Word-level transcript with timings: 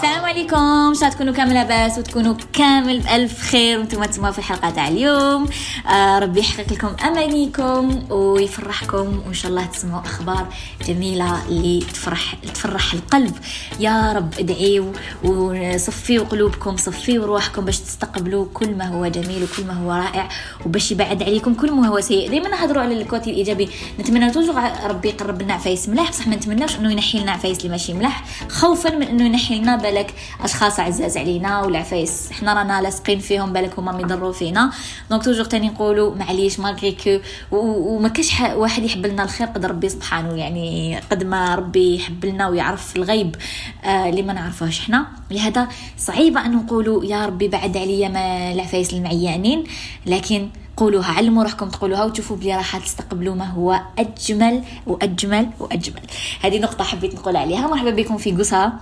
السلام 0.00 0.24
عليكم. 0.24 0.56
إن 0.56 0.94
شاء 0.94 1.10
تكونوا 1.10 1.34
كامل 1.34 1.54
لاباس 1.54 1.98
وتكونوا 1.98 2.34
كامل 2.52 3.00
بألف 3.00 3.42
خير 3.42 3.78
وأنتم 3.78 4.04
تسمعوا 4.04 4.32
في 4.32 4.38
الحلقة 4.38 4.70
تاع 4.70 4.88
اليوم. 4.88 5.48
آه 5.88 6.18
ربي 6.18 6.40
يحقق 6.40 6.72
لكم 6.72 6.96
أمانيكم 7.06 8.12
ويفرحكم 8.12 9.22
وإن 9.26 9.34
شاء 9.34 9.50
الله 9.50 9.64
تسمعوا 9.64 10.00
أخبار 10.04 10.46
جميلة 10.86 11.46
اللي 11.48 11.80
تفرح 11.80 12.34
تفرح 12.34 12.92
القلب. 12.92 13.34
يا 13.80 14.12
رب 14.12 14.34
ادعيوا 14.38 14.92
وصفيوا 15.24 16.24
قلوبكم 16.24 16.76
صفيوا 16.76 17.26
روحكم 17.26 17.64
باش 17.64 17.78
تستقبلوا 17.78 18.46
كل 18.54 18.74
ما 18.74 18.88
هو 18.88 19.06
جميل 19.06 19.42
وكل 19.42 19.64
ما 19.64 19.74
هو 19.74 19.92
رائع 19.92 20.28
وباش 20.66 20.92
يبعد 20.92 21.22
عليكم 21.22 21.54
كل 21.54 21.72
ما 21.72 21.88
هو 21.88 22.00
سيء. 22.00 22.30
دائما 22.30 22.48
نهضروا 22.48 22.82
على 22.82 23.02
الكوتي 23.02 23.30
الإيجابي. 23.30 23.68
نتمنى 24.00 24.30
توجو 24.30 24.52
ربي 24.84 25.08
يقرب 25.08 25.42
لنا 25.42 25.54
عفايس 25.54 25.88
ملاح. 25.88 26.10
بصح 26.10 26.26
ما 26.26 26.36
نتمناش 26.36 26.76
إنه 26.76 26.92
ينحي 26.92 27.18
لنا 27.18 27.32
عفايس 27.32 27.58
اللي 27.58 27.68
ماشي 27.68 27.92
ملاح. 27.92 28.24
خوفا 28.48 28.90
من 28.90 29.02
إنه 29.02 29.24
ينحي 29.24 29.58
لنا 29.58 29.76
بالك 29.90 30.14
أشخاص 30.40 30.80
عزاز 30.80 31.16
علينا 31.16 31.62
والعفايس 31.62 32.32
حنا 32.32 32.54
رانا 32.54 32.82
لاصقين 32.82 33.18
فيهم 33.18 33.52
بالك 33.52 33.78
هما 33.78 33.92
ميضروا 33.92 34.32
فينا. 34.32 34.70
donc 35.10 35.24
toujours 35.24 35.44
تاني 35.44 35.68
نقولوا 35.68 36.14
معليش 36.14 36.60
malgré 36.60 36.92
que 37.04 37.18
وما 37.56 38.08
كاش 38.08 38.40
واحد 38.40 38.84
يحب 38.84 39.06
لنا 39.06 39.22
الخير 39.22 39.46
قد 39.46 39.66
ربي 39.66 39.88
سبحانه. 39.88 40.34
يعني 40.34 40.96
قد 41.10 41.24
ما 41.24 41.54
ربي 41.54 41.96
يحب 41.96 42.24
لنا 42.24 42.48
ويعرف 42.48 42.96
الغيب 42.96 43.36
آه 43.84 44.08
اللي 44.08 44.22
ما 44.22 44.32
نعرفوش 44.32 44.80
حنا 44.80 45.06
لهذا 45.30 45.68
صعيبه 45.98 46.46
أن 46.46 46.52
نقولوا 46.52 47.04
يا 47.04 47.26
ربي 47.26 47.48
بعد 47.48 47.76
عليا 47.76 48.08
ما 48.08 48.52
العفايس 48.52 48.92
المعيانين 48.92 49.64
لكن 50.06 50.48
قولوها 50.76 51.12
علموا 51.12 51.42
روحكم 51.42 51.68
تقولوها 51.68 52.04
وتشوفوا 52.04 52.36
بلي 52.36 52.56
راح 52.56 52.76
تستقبلوا 52.76 53.34
ما 53.34 53.44
هو 53.44 53.80
أجمل 53.98 54.64
وأجمل 54.86 55.50
وأجمل. 55.60 56.00
هذه 56.42 56.58
نقطة 56.58 56.84
حبيت 56.84 57.14
نقول 57.14 57.36
عليها. 57.36 57.66
مرحبا 57.66 57.90
بكم 57.90 58.16
في 58.16 58.32
قصة. 58.32 58.72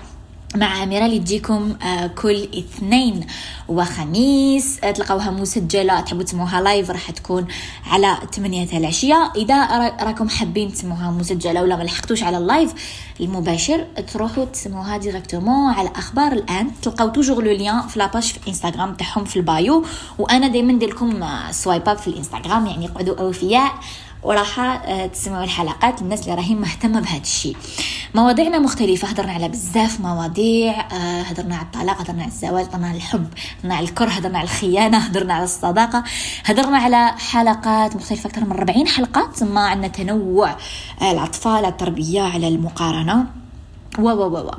مع 0.56 0.82
أميرة 0.82 1.06
اللي 1.06 1.18
تجيكم 1.18 1.76
آه، 1.82 2.06
كل 2.06 2.48
اثنين 2.58 3.26
وخميس. 3.68 4.78
آه، 4.84 4.90
تلقاوها 4.90 5.30
مسجلة 5.30 6.00
تحبوا 6.00 6.22
تسمعوها 6.22 6.60
live 6.60 6.90
راح 6.90 7.10
تكون 7.10 7.46
على 7.86 8.18
8 8.32 8.78
العشية. 8.78 9.32
إذا 9.36 9.66
راكم 10.02 10.28
حابين 10.28 10.72
تسمعوها 10.72 11.10
مسجلة 11.10 11.62
ولا 11.62 11.76
ما 11.76 11.82
لحقتوش 11.82 12.22
على 12.22 12.38
ال 12.38 12.45
live 12.45 12.72
المباشر 13.20 13.86
تروحوا 14.12 14.44
تسمعوها 14.44 14.96
directement 14.96 15.72
على 15.72 15.88
أخبار 15.96 16.32
الآن. 16.32 16.70
تلقاو 16.82 17.08
toujours 17.08 17.44
le 17.44 17.52
lien 17.52 17.80
في 17.88 17.98
la 17.98 18.06
page 18.06 18.22
في 18.22 18.48
انستغرام 18.48 18.94
تاعهم 18.94 19.24
في 19.24 19.36
ال 19.36 19.46
bio. 19.46 19.84
وأنا 20.18 20.48
دايما 20.48 20.72
ندير 20.72 20.88
لكم 20.88 21.24
swipe 21.50 21.88
up 21.88 21.98
في 21.98 22.08
الإنستغرام 22.08 22.66
يعني 22.66 22.86
قعدوا 22.86 23.20
أوفياء. 23.20 23.74
وراح 24.22 24.58
آه، 24.60 25.06
تسمعوا 25.06 25.44
الحلقات 25.44 26.02
الناس 26.02 26.22
اللي 26.22 26.34
راهي 26.34 26.54
مهتمه 26.54 27.00
بهذا 27.00 27.20
الشيء. 27.22 27.56
مواضيعنا 28.14 28.58
مختلفة 28.58 29.08
هضرنا 29.08 29.32
على 29.32 29.48
بزاف 29.48 30.00
مواضيع 30.00 30.80
آه، 30.80 31.22
هضرنا 31.22 31.56
على 31.56 31.64
الطلاق 31.66 32.00
هضرنا 32.00 32.22
على 32.22 32.32
الزواج 32.32 32.64
هضرنا 32.64 32.86
على 32.88 32.96
الحب 32.96 33.26
هضرنا 33.58 33.74
على 33.74 33.84
الكره 33.88 34.08
هضرنا 34.10 34.38
على 34.38 34.44
الخيانة 34.44 34.98
هضرنا 34.98 35.34
على 35.34 35.44
الصداقة. 35.44 36.04
هضرنا 36.44 36.78
على 36.78 37.14
حلقات 37.18 37.96
مختلفة 37.96 38.30
أكثر 38.30 38.44
من 38.44 38.52
40 38.52 38.86
حلقة 38.88 39.30
ثم 39.34 39.58
عندنا 39.58 39.88
تنوع 39.88 40.56
آه، 41.02 41.12
الأطفال 41.12 41.52
على 41.52 41.68
التربية 41.68 42.22
على 42.22 42.48
المقارنة. 42.48 43.26
و 43.98 44.02
و 44.02 44.38
و 44.38 44.50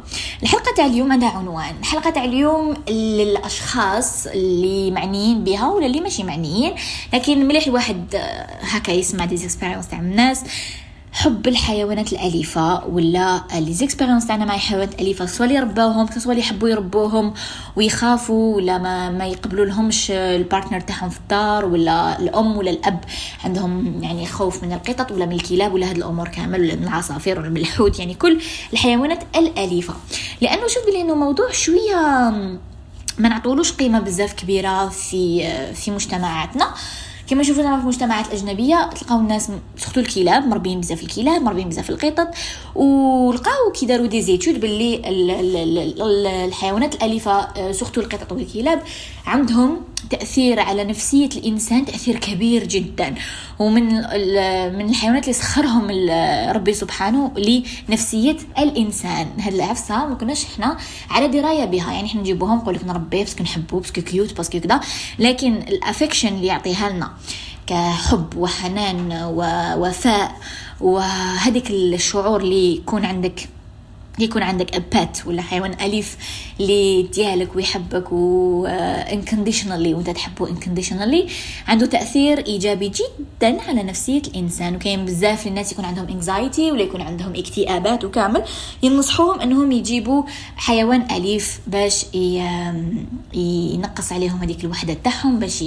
الحلقة 0.44 0.74
تاع 0.76 0.86
اليوم 0.86 1.12
عندها 1.12 1.30
عنوان. 1.30 1.76
الحلقة 1.80 2.10
تاع 2.10 2.24
اليوم 2.24 2.74
للأشخاص 2.90 4.28
اللي 4.28 4.92
معنيين 4.92 5.44
بها 5.44 5.70
ولا 5.70 5.86
اللي 5.86 6.02
ماشي 6.02 6.24
معنيين. 6.24 6.76
لكن 7.14 7.48
مليح 7.48 7.68
الواحد 7.68 8.16
آه، 8.16 8.48
هكا 8.62 8.92
يسمع 8.92 9.26
دي 9.26 9.38
تاع 9.88 10.00
الناس. 10.00 10.44
حب 11.12 11.48
الحيوانات 11.48 12.14
الأليفة 12.14 12.86
ولا 12.88 13.44
لي 13.56 13.74
زيكسبيريونس 13.74 14.28
تاعنا 14.28 14.46
مع 14.46 14.56
الحيوانات 14.56 14.94
الأليفة؟ 14.94 15.26
سواء 15.26 15.48
اللي 15.48 15.60
رباوهم 15.60 16.08
سواء 16.18 16.30
اللي 16.30 16.40
يحبوا 16.40 16.70
يربوهم 16.70 17.34
ويخافوا 17.76 18.56
ولا 18.56 18.78
ما, 18.78 19.10
ما 19.10 19.26
يقبلوا 19.26 19.66
لهمش 19.66 20.12
ال 20.12 20.20
partner 20.20 20.80
تاعهم 20.80 21.10
في 21.10 21.18
الدار 21.20 21.66
ولا 21.66 22.20
الأم 22.20 22.58
ولا 22.58 22.72
الأب 22.72 23.00
عندهم 23.44 24.04
يعني 24.04 24.26
خوف 24.26 24.64
من 24.64 24.74
القطط 24.74 25.12
ولا 25.12 25.26
من 25.26 25.32
الكلاب 25.32 25.74
ولا 25.74 25.90
هاد 25.90 25.98
الأمور 25.98 26.28
كامل 26.28 26.62
ولا 26.62 26.76
من 26.76 26.84
العصافير 26.84 27.40
ولا 27.40 27.50
من 27.50 27.58
الحوت 27.58 28.00
يعني 28.00 28.14
كل 28.14 28.42
الحيوانات 28.74 29.24
الأليفة. 29.36 29.94
لأنه 30.42 30.68
شوف 30.68 30.86
بلي 30.88 31.02
إنه 31.02 31.16
موضوع 31.16 31.52
شوية 31.52 32.30
ما 33.18 33.30
نعطولوش 33.30 33.72
قيمة 33.72 34.00
بزاف 34.00 34.34
كبيرة 34.34 34.90
في 34.90 35.50
في 35.74 35.92
مجتمعاتنا. 35.92 36.74
كما 37.30 37.44
شوفنا 37.44 37.78
في 37.78 37.82
المجتمعات 37.84 38.28
الأجنبية 38.28 38.90
تلقاو 38.90 39.20
الناس 39.20 39.52
surtout 39.78 40.00
الكلاب 40.00 40.48
مربيين 40.48 40.80
بزاف 40.80 41.04
الكلاب 41.04 41.42
مربيين 41.42 41.70
بزاف 41.70 41.90
القطط 41.90 42.28
ولقاو 42.76 43.72
كي 43.80 43.86
داروا 43.86 44.08
des 44.08 44.22
études 44.22 44.60
باللي 44.60 45.02
الحيوانات 46.46 46.96
الأليفة 46.96 47.72
surtout 47.72 48.02
القطط 48.02 48.32
والكلاب 48.32 48.82
عندهم 49.26 49.82
تأثير 50.10 50.60
على 50.60 50.84
نفسية 50.84 51.30
الإنسان 51.36 51.86
تأثير 51.86 52.20
كبير 52.20 52.64
جدا. 52.64 53.16
ومن 53.60 53.86
من 54.76 54.90
الحيوانات 54.90 55.24
اللي 55.24 55.34
سخرهم 55.34 55.88
ربي 56.56 56.74
سبحانه 56.74 57.32
لنفسية 57.90 58.38
الإنسان. 58.60 59.28
هاد 59.40 59.54
العفسة 59.54 60.06
ما 60.06 60.16
كناش 60.16 60.46
إحنا 60.46 60.78
على 61.10 61.28
دراية 61.28 61.66
بها. 61.66 61.94
يعني 61.94 62.08
إحنا 62.08 62.22
نجيبوهم 62.22 62.58
نقول 62.58 62.76
لك 62.76 62.86
نربيه 62.86 63.24
parce 63.24 63.36
que 63.36 63.44
نحبوه 63.44 63.82
parce 63.82 63.94
que 63.94 64.02
cute 64.02 64.38
parce 64.38 64.52
que 64.52 64.60
كذا 64.60 64.80
لكن 65.20 65.54
ال 65.54 65.61
affection 65.61 66.28
اللي 66.28 66.48
يعطيها 66.48 66.90
لنا. 66.90 67.12
كحب 67.68 68.38
وحنان 68.38 69.12
ووفاء. 69.12 70.36
وهذيك 70.82 71.70
الشعور 71.72 72.40
اللي 72.42 72.76
يكون 72.76 73.06
عندك 73.06 73.50
يكون 74.22 74.44
عندك 74.44 74.82
pet 74.94 75.18
ولا 75.26 75.42
حيوان 75.42 75.74
أليف 75.82 76.18
اللي 76.60 77.04
ديالك 77.04 77.56
ويحبك 77.56 78.12
و 78.12 78.66
unconditionally 78.66 79.94
وأنت 79.94 80.10
تحبه 80.10 80.50
unconditionally 80.50 81.28
عنده 81.68 81.86
تأثير 81.86 82.46
إيجابي 82.46 82.90
جدا 82.90 83.62
على 83.62 83.84
نفسية 83.84 84.22
الإنسان 84.22 84.76
وكاين 84.76 85.06
بزاف 85.06 85.48
الناس 85.48 85.72
يكون 85.72 85.86
عندهم 85.86 86.08
anxiety 86.08 86.72
ولا 86.72 86.82
يكون 86.82 87.02
عندهم 87.02 87.34
اكتئابات 87.36 88.04
وكامل. 88.06 88.44
ينصحوهم 88.84 89.40
أنهم 89.42 89.72
يجيبوا 89.72 90.24
حيوان 90.56 91.12
أليف 91.12 91.60
باش 91.68 92.06
ينقص 93.34 94.12
عليهم 94.12 94.38
هذيك 94.42 94.64
الوحدة 94.64 94.94
تاعهم 94.94 95.40
باش 95.40 95.64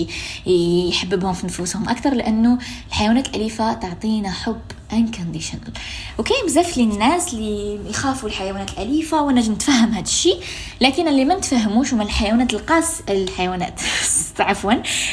يحببهم 0.46 1.32
في 1.32 1.46
نفوسهم 1.46 1.88
أكثر 1.88 2.14
لأنه 2.14 2.58
الحيوانات 2.88 3.28
الأليفة 3.28 3.72
تعطينا 3.72 4.30
حب 4.30 4.60
unconditional. 4.92 5.70
وكاين 6.18 6.46
بزاف 6.46 6.76
لي 6.76 6.82
الناس 6.82 7.34
اللي 7.34 7.78
يخافوا 7.90 8.28
الحيوانات 8.28 8.70
الأليفة 8.70 9.22
وأنا 9.22 9.40
نتفهم 9.40 9.90
هذا 9.92 10.02
الشيء 10.02 10.40
لكن 10.80 11.08
اللي 11.08 11.24
ما 11.24 11.34
نتفهموش 11.34 11.94
هما 11.94 12.02
الحيوانات 12.02 12.54
القاس 12.54 13.02
الحيوانات. 13.08 13.80
عفوا. 14.40 14.72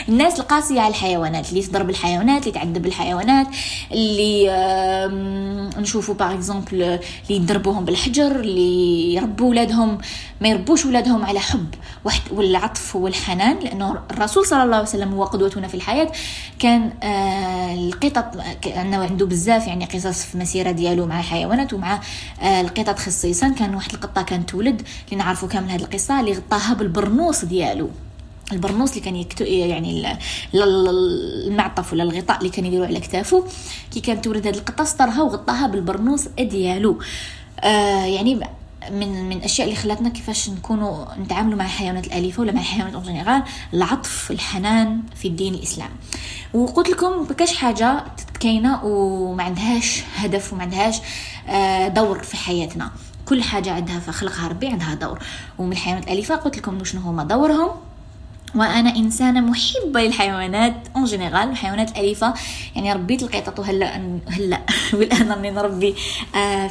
الناس 0.10 0.40
القاسية 0.40 0.82
على 0.82 0.90
الحيوانات 0.90 1.50
اللي 1.50 1.62
تضرب 1.62 1.90
الحيوانات 1.90 2.48
اللي 2.48 2.60
تعذب 2.60 2.86
الحيوانات 2.86 3.48
اللي 3.92 4.50
نشوفوا 5.78 6.16
باغ 6.16 6.34
اكزومبل 6.34 6.68
اللي 6.74 7.00
يضربوهم 7.30 7.86
بالحجر 7.86 8.40
اللي 8.40 9.14
يربوا 9.14 9.50
ولادهم. 9.50 9.98
ما 10.42 10.48
يربوش 10.50 10.86
ولادهم 10.86 11.26
على 11.26 11.40
حب 11.40 11.68
والعطف 12.32 12.96
والحنان 12.96 13.60
لأنه 13.60 14.00
الرسول 14.12 14.46
صلى 14.46 14.64
الله 14.64 14.76
عليه 14.76 14.88
وسلم 14.88 15.14
هو 15.14 15.24
قدوتنا 15.24 15.68
في 15.68 15.76
الحياة 15.76 16.12
كان 16.60 16.92
آه 17.04 17.74
القطط 17.74 18.26
انه 18.68 18.98
عنده 18.98 19.26
بزاف 19.26 19.68
يعني 19.68 19.86
قصص 19.86 20.24
في 20.24 20.36
المسيره 20.36 20.72
ديالو 20.72 21.06
مع 21.06 21.20
الحيوانات 21.20 21.74
ومع 21.74 22.00
آه 22.42 22.62
القطط 22.62 23.00
خصيصا. 23.00 23.50
كان 23.50 23.76
واحد 23.76 23.94
القطة 23.94 24.22
كانت 24.22 24.50
تولد 24.50 24.82
اللي 25.06 25.24
نعرفوا 25.24 25.48
كامل 25.48 25.70
هذه 25.70 25.82
القصة 25.82 26.20
اللي 26.20 26.32
غطاها 26.34 26.74
بالبرنوس 26.74 27.46
ديالو. 27.46 27.90
البرنوس 28.52 28.90
اللي 28.90 29.02
كان 29.02 29.16
يكتو 29.16 29.44
يعني 29.44 30.18
المعطف 30.54 31.94
ولا 31.94 32.04
الغطاء 32.04 32.38
اللي 32.38 32.50
كان 32.50 32.66
يديروا 32.66 32.86
على 32.88 33.00
كتافه 33.00 33.44
كي 33.92 34.00
كانت 34.00 34.26
تولد 34.26 34.48
هذه 34.48 34.56
القطة 34.56 34.84
سطرها 34.84 35.22
وغطاها 35.22 35.68
بالبرنوس 35.68 36.28
ديالو. 36.28 37.00
آه 37.64 38.06
يعني 38.06 38.40
من 38.92 39.30
من 39.30 39.38
الاشياء 39.38 39.68
اللي 39.68 39.80
خلاتنا 39.80 40.10
كيفاش 40.10 40.50
نكونوا 40.50 41.06
نتعاملوا 41.24 41.58
مع 41.58 41.66
الحيوانات 41.66 42.08
الأليفة 42.08 42.42
ولا 42.42 42.52
مع 42.52 42.60
الحيوانات 42.62 42.96
en 43.08 43.44
العطف 43.74 44.32
الحنان 44.32 45.02
في 45.16 45.28
الدين 45.28 45.54
الاسلامي 45.54 45.94
وقلت 46.54 46.90
لكم 46.90 47.24
بكاش 47.24 47.56
حاجة 47.58 48.04
كاينة 48.40 48.86
وما 48.86 49.44
عندهاش 49.44 50.04
هدف 50.16 50.54
وما 50.54 50.62
عندهاش 50.64 51.00
آه، 51.48 51.88
دور 51.88 52.24
في 52.24 52.38
حياتنا. 52.38 52.92
كل 53.26 53.44
حاجة 53.44 53.72
عندها 53.74 54.00
في 54.00 54.12
خلقها 54.12 54.48
ربي 54.48 54.68
عندها 54.68 54.94
دور. 54.94 55.20
ومن 55.58 55.72
الحيوانات 55.72 56.04
الأليفة 56.04 56.36
قلت 56.36 56.58
لكم 56.58 56.84
شنو 56.84 57.02
هما 57.02 57.24
دورهم؟ 57.24 57.70
وأنا 58.56 58.96
إنسانة 58.96 59.42
محبة 59.42 60.02
للحيوانات 60.02 60.74
en 60.96 61.06
général 61.06 61.50
الحيوانات 61.50 61.92
الاليفه 61.92 62.34
يعني 62.76 62.94
ربيت 62.94 63.24
القطط 63.24 63.60
وهلا 63.60 64.20
هلأ 64.28 64.62
والان 64.94 65.32
راني 65.32 65.52
نربي 65.52 65.96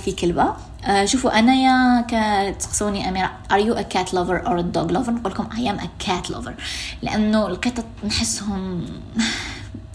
في 0.04 0.12
كلبة. 0.18 0.54
آه 0.84 1.04
شوفوا 1.04 1.38
أنا 1.38 1.54
يا 1.54 2.04
كتسقسوني 2.08 3.08
أميرة. 3.08 3.30
are 3.52 3.58
you 3.58 3.74
a 3.74 3.82
cat 3.82 4.14
lover 4.14 4.46
or 4.46 4.60
dog 4.60 4.92
lover 4.92 5.12
نقول 5.12 5.32
لكم 5.32 5.48
I 5.56 5.70
am 5.70 5.78
a 5.78 5.88
cat 6.06 6.30
lover 6.30 6.54
لأنه 7.02 7.46
القطط 7.46 7.84
نحسهم 8.06 8.86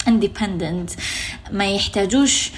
independent 0.07 0.92
ما 1.51 1.65
يحتاجوش 1.65 2.51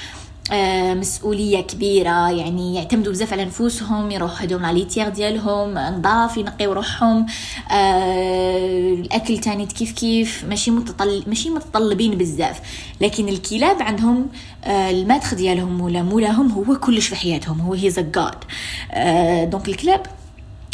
مسؤولية 0.93 1.61
كبيرة 1.61 2.31
يعني 2.31 2.75
يعتمدوا 2.75 3.11
بزاف 3.11 3.33
على 3.33 3.45
نفوسهم 3.45 4.11
يروحوا 4.11 4.45
هدوم 4.45 4.65
litière 4.65 5.09
ديالهم 5.09 5.73
نظاف 5.73 6.37
ينقيو 6.37 6.73
روحهم. 6.73 7.25
آه، 7.71 8.93
الأكل 8.93 9.37
تاني 9.37 9.65
كيف 9.65 9.91
كيف 9.91 10.45
ماشي 10.49 10.71
متطل 10.71 11.23
ماشي 11.27 11.49
متطلبين 11.49 12.17
بزاف. 12.17 12.61
لكن 13.01 13.29
الكلاب 13.29 13.81
عندهم 13.81 14.27
آه، 14.63 14.91
ديالهم 15.33 15.81
ولا 15.81 16.03
مولاهم 16.03 16.51
هو 16.51 16.75
كلش 16.75 17.07
في 17.07 17.15
حياتهم 17.15 17.61
هو 17.61 17.73
his 17.73 17.99
God 17.99 18.35
donc 19.49 19.67
الكلاب 19.67 20.01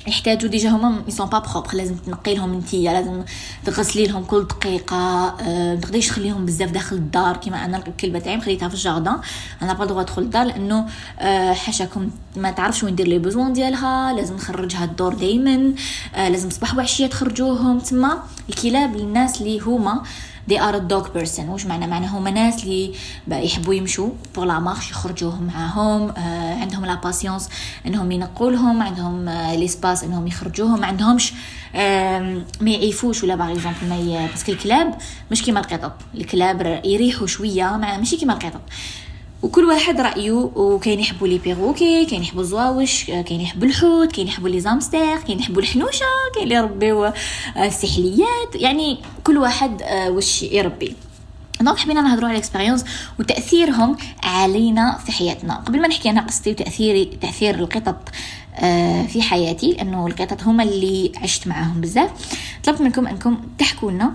يحتاجوا 0.08 0.50
déjà 0.50 0.70
هما 0.70 1.02
ils 1.08 1.15
sont 1.15 1.26
pas 1.26 1.40
propres 1.40 1.74
لازم 1.74 1.96
تنقي 1.96 2.36
لهم 2.36 2.54
انتيا 2.54 2.94
لازم 2.94 3.24
تغسلي 3.66 4.08
لهم 4.08 4.24
كل 4.24 4.48
دقيقة 4.48 4.96
أه 4.96 5.76
ما 5.76 5.82
تقدريش 5.82 6.08
تخليهم 6.08 6.46
بزاف 6.46 6.72
داخل 6.72 6.96
الدار. 6.96 7.38
كيما 7.38 7.66
أنا 7.66 7.78
الكلبة 7.78 8.20
تاعي 8.20 8.42
خليتها 8.42 8.70
في 8.70 8.76
ال 8.76 8.81
jardin. 8.81 9.18
أنا 9.62 9.74
pas 9.74 9.86
droit 9.86 10.02
ادخل 10.02 10.22
الدار 10.22 10.46
لأنه 10.46 10.86
أه 11.20 11.54
حاشاكم 11.54 12.10
ما 12.36 12.52
تعرفش 12.52 12.84
وين 12.84 12.96
دير 12.96 13.08
les 13.08 13.20
besoins 13.20 13.54
ديالها. 13.54 14.14
لازم 14.14 14.36
نخرجها 14.36 14.84
الدور 14.84 15.14
دائما 15.14 15.74
أه 16.16 16.30
لازم 16.30 16.50
صباح 16.50 16.76
وعشيه 16.76 17.08
تخرجوهم. 17.08 17.80
تما 17.80 18.24
الكلاب 18.50 18.96
للناس 18.96 19.42
اللي 19.42 19.60
هما 19.60 20.04
they 20.50 20.58
are 20.58 20.76
a 20.76 20.94
dog 20.94 21.14
person. 21.18 21.40
واش 21.40 21.66
معنى؟ 21.66 21.88
معنى 21.88 22.08
هما 22.08 22.32
ناس 22.32 22.64
اللي 22.64 22.94
يحبوا 23.28 23.74
يمشوا 23.74 24.10
pour 24.36 24.46
la 24.46 24.60
marche 24.60 24.92
يخرجوهم 24.92 25.44
معاهم 25.44 26.10
آه 26.10 26.56
عندهم 26.62 26.86
la 26.86 26.96
patience 26.96 27.50
إنهم 27.86 28.12
ينقوا 28.12 28.52
لهم 28.52 28.82
عندهم 28.82 29.28
آه 29.30 29.56
l'espace 29.56 30.04
إنهم 30.04 30.28
يخرجوهم. 30.28 30.80
ما 30.80 30.88
عندهمش 30.88 31.34
آه 31.76 32.42
ما 32.62 32.70
يعيفوش 32.72 33.24
ولا 33.24 33.36
par 33.36 33.52
exemple 33.52 33.90
mais 33.90 34.28
parce 34.28 34.43
que 34.43 34.52
الكلاب 34.52 34.96
مش 35.32 35.44
كيما 35.44 35.60
القطط. 35.60 35.94
الكلاب 36.16 36.82
يريحوا 36.86 37.28
شوية 37.28 37.78
ماشي 37.78 38.18
كيما 38.18 38.34
القطط. 38.34 38.62
وكل 39.44 39.66
واحد 39.66 40.02
رأيه 40.02 40.32
وكاين 40.32 41.00
يحبوا 41.00 41.28
les 41.28 41.38
perroquets 41.38 42.06
كاين 42.06 42.22
يحبوا 42.22 42.42
الزواوش 42.42 43.04
كاين 43.06 43.42
يحبوا 43.42 43.68
الحوت 43.68 44.12
كاين 44.12 44.28
يحبوا 44.28 44.50
les 44.50 44.60
hamsters 44.60 45.18
كاين 45.18 45.40
يحبوا 45.40 45.62
الحنوشة 45.62 46.06
كاين 46.36 46.44
اللي 46.44 46.56
يربيو 46.56 47.14
السحليات. 47.58 48.56
يعني 48.56 49.00
كل 49.24 49.38
واحد 49.38 49.82
واش 50.08 50.44
يربي. 50.44 50.96
donc 51.62 51.78
حبينا 51.78 52.02
نهضروا 52.02 52.28
على 52.30 52.38
ال 52.38 52.42
expérience 52.42 52.86
وتاثيرهم 53.20 53.98
علينا 54.24 54.98
في 54.98 55.12
حياتنا. 55.12 55.56
قبل 55.56 55.82
ما 55.82 55.88
نحكي 55.88 56.10
أنا 56.10 56.22
قصتي 56.22 56.52
وتاثيري 56.52 57.06
تأثير 57.06 57.56
القطط 57.56 58.10
في 59.08 59.22
حياتي 59.22 59.72
لأنه 59.72 60.08
القطط 60.08 60.44
هما 60.44 60.64
اللي 60.64 61.12
عشت 61.24 61.48
معاهم 61.48 61.82
بزاف. 61.82 62.10
طلبت 62.64 62.82
منكم 62.82 63.08
أنكم 63.08 63.42
تحكوا 63.58 63.92
لنا 63.92 64.14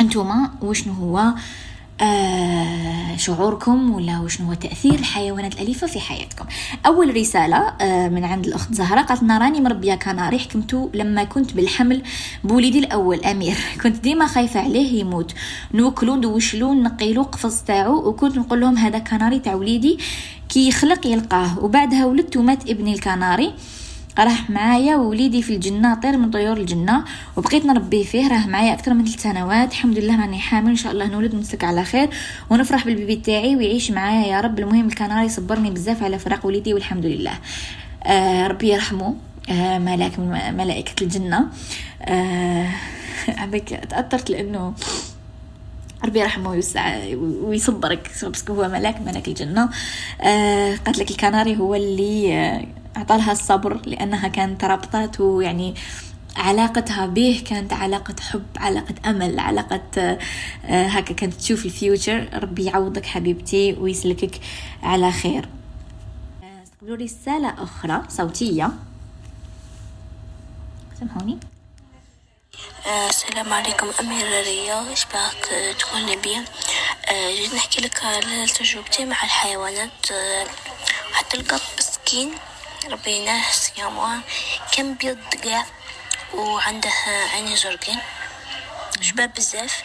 أنتوما 0.00 0.50
وشنو 0.62 0.92
هو 0.92 1.18
آه 1.18 1.34
شعوركم 3.16 3.90
ولا 3.90 4.20
وشنو 4.20 4.46
هو 4.46 4.54
تأثير 4.54 4.94
الحيوانات 4.94 5.54
الأليفة 5.54 5.86
في 5.86 6.00
حياتكم؟ 6.00 6.44
أول 6.86 7.16
رسالة 7.16 7.56
آه 7.56 8.08
من 8.08 8.24
عند 8.24 8.46
الأخت 8.46 8.74
زهرة 8.74 9.00
قالت 9.00 9.22
راني 9.22 9.60
مربية 9.60 9.94
كناري 9.94 10.38
حكمته 10.38 10.90
لما 10.94 11.24
كنت 11.24 11.52
بالحمل 11.52 12.02
بوليدي 12.44 12.78
الأول 12.78 13.24
أمير. 13.24 13.56
كنت 13.82 13.96
ديما 13.96 14.26
خايفة 14.26 14.60
عليه 14.60 15.00
يموت. 15.00 15.34
نوكلو 15.74 16.16
ندوشلو 16.16 16.74
نقيلو 16.74 17.22
قفص 17.22 17.62
تاعو 17.62 18.08
وكنت 18.08 18.38
نقول 18.38 18.60
لهم 18.60 18.76
هذا 18.76 18.98
كناري 18.98 19.38
تاع 19.38 19.54
وليدي 19.54 19.98
كي 20.48 20.68
يخلق 20.68 21.06
يلقاه. 21.06 21.58
وبعدها 21.58 22.06
ولدت 22.06 22.36
ومات 22.36 22.70
ابني 22.70 22.94
الكناري. 22.94 23.54
راح 24.18 24.50
معايا 24.50 24.96
ووليدي 24.96 25.42
في 25.42 25.54
الجنة 25.54 25.94
طير 25.94 26.16
من 26.16 26.30
طيور 26.30 26.56
الجنة 26.56 27.04
وبقيت 27.36 27.66
نربي 27.66 28.04
فيه 28.04 28.28
راه 28.28 28.46
معايا 28.46 28.72
أكثر 28.72 28.94
من 28.94 29.04
ثلاث 29.04 29.22
سنوات. 29.22 29.70
الحمد 29.70 29.98
لله 29.98 30.20
راني 30.20 30.38
حامل 30.38 30.70
إن 30.70 30.76
شاء 30.76 30.92
الله 30.92 31.06
نولد 31.06 31.34
ونسك 31.34 31.64
على 31.64 31.84
خير 31.84 32.08
ونفرح 32.50 32.84
بالبيبي 32.84 33.16
تاعي 33.16 33.56
ويعيش 33.56 33.90
معايا 33.90 34.26
يا 34.26 34.40
رب. 34.40 34.58
المهم 34.58 34.86
الكناري 34.86 35.28
صبرني 35.28 35.70
بزاف 35.70 36.02
على 36.02 36.18
فراق 36.18 36.46
وليدي 36.46 36.74
والحمد 36.74 37.06
لله. 37.06 37.32
آه 38.04 38.46
ربي 38.46 38.68
يرحمه. 38.68 39.14
آه 39.50 39.78
ملاك 39.78 40.18
من 40.18 40.54
ملائكة 40.56 41.04
الجنة. 41.04 41.46
آه 42.02 42.68
عبك 43.28 43.68
تأثرت 43.90 44.30
لأنه 44.30 44.74
ربي 46.04 46.20
يرحمه 46.20 46.50
ويوسع 46.50 46.98
ويصبرك 47.16 48.10
باسكو 48.22 48.52
هو 48.52 48.68
ملاك 48.68 49.00
ملك 49.00 49.28
الجنة. 49.28 49.68
آه 50.20 50.76
قالت 50.76 50.98
لك 50.98 51.10
الكناري 51.10 51.56
هو 51.56 51.74
اللي 51.74 52.34
آه 52.34 52.81
أعطالها 52.96 53.32
الصبر 53.32 53.80
لأنها 53.86 54.28
كانت 54.28 54.64
رابطات 54.64 55.20
ويعني 55.20 55.74
علاقتها 56.36 57.06
به 57.06 57.42
كانت 57.46 57.72
علاقة 57.72 58.14
حب 58.20 58.46
علاقة 58.56 58.94
أمل 59.06 59.40
علاقة 59.40 60.18
هكا 60.64 61.14
كانت 61.14 61.34
تشوف 61.34 61.64
الفيوتشر. 61.64 62.28
ربي 62.32 62.64
يعوضك 62.64 63.06
حبيبتي 63.06 63.72
ويسلكك 63.72 64.40
على 64.82 65.12
خير. 65.12 65.48
استقبلوا 66.62 66.96
رسالة 66.96 67.62
أخرى 67.62 68.02
صوتية. 68.08 68.70
سامحوني؟ 71.00 71.38
السلام 73.08 73.52
عليكم 73.52 73.86
أميرة 74.00 74.42
ريا 74.42 74.94
شبعك 74.94 75.74
تكون 75.78 76.02
نبيا 76.02 76.44
جيت 77.36 77.54
نحكي 77.54 77.80
لك 77.80 78.04
على 78.04 78.46
تجربتي 78.46 79.04
مع 79.04 79.24
الحيوانات. 79.24 80.06
حتى 81.12 81.36
القط 81.36 81.62
مسكين. 81.78 82.30
ربيناه 82.90 83.52
صيامها 83.52 84.20
كان 84.72 84.94
بيض 84.94 85.18
قاع 85.44 85.66
وعنده 86.34 86.90
عيني 87.32 87.56
زرقين 87.56 87.98
شباب 89.00 89.34
بزاف. 89.34 89.82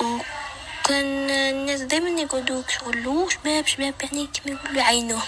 وكان 0.00 1.30
الناس 1.30 1.80
دايما 1.80 2.20
يقعدوا 2.20 2.62
يقولوا 2.74 3.30
شباب 3.30 3.66
شباب 3.66 3.94
يعني 4.02 4.26
كما 4.26 4.54
يقولوا 4.54 4.82
عينه 4.82 5.22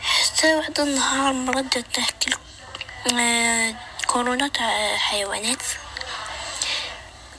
حتى 0.00 0.54
واحد 0.54 0.80
النهار 0.80 1.32
مرضت 1.32 1.78
تحكي 1.78 2.30
كورونا 4.06 4.48
تاع 4.48 4.96
حيوانات. 4.96 5.62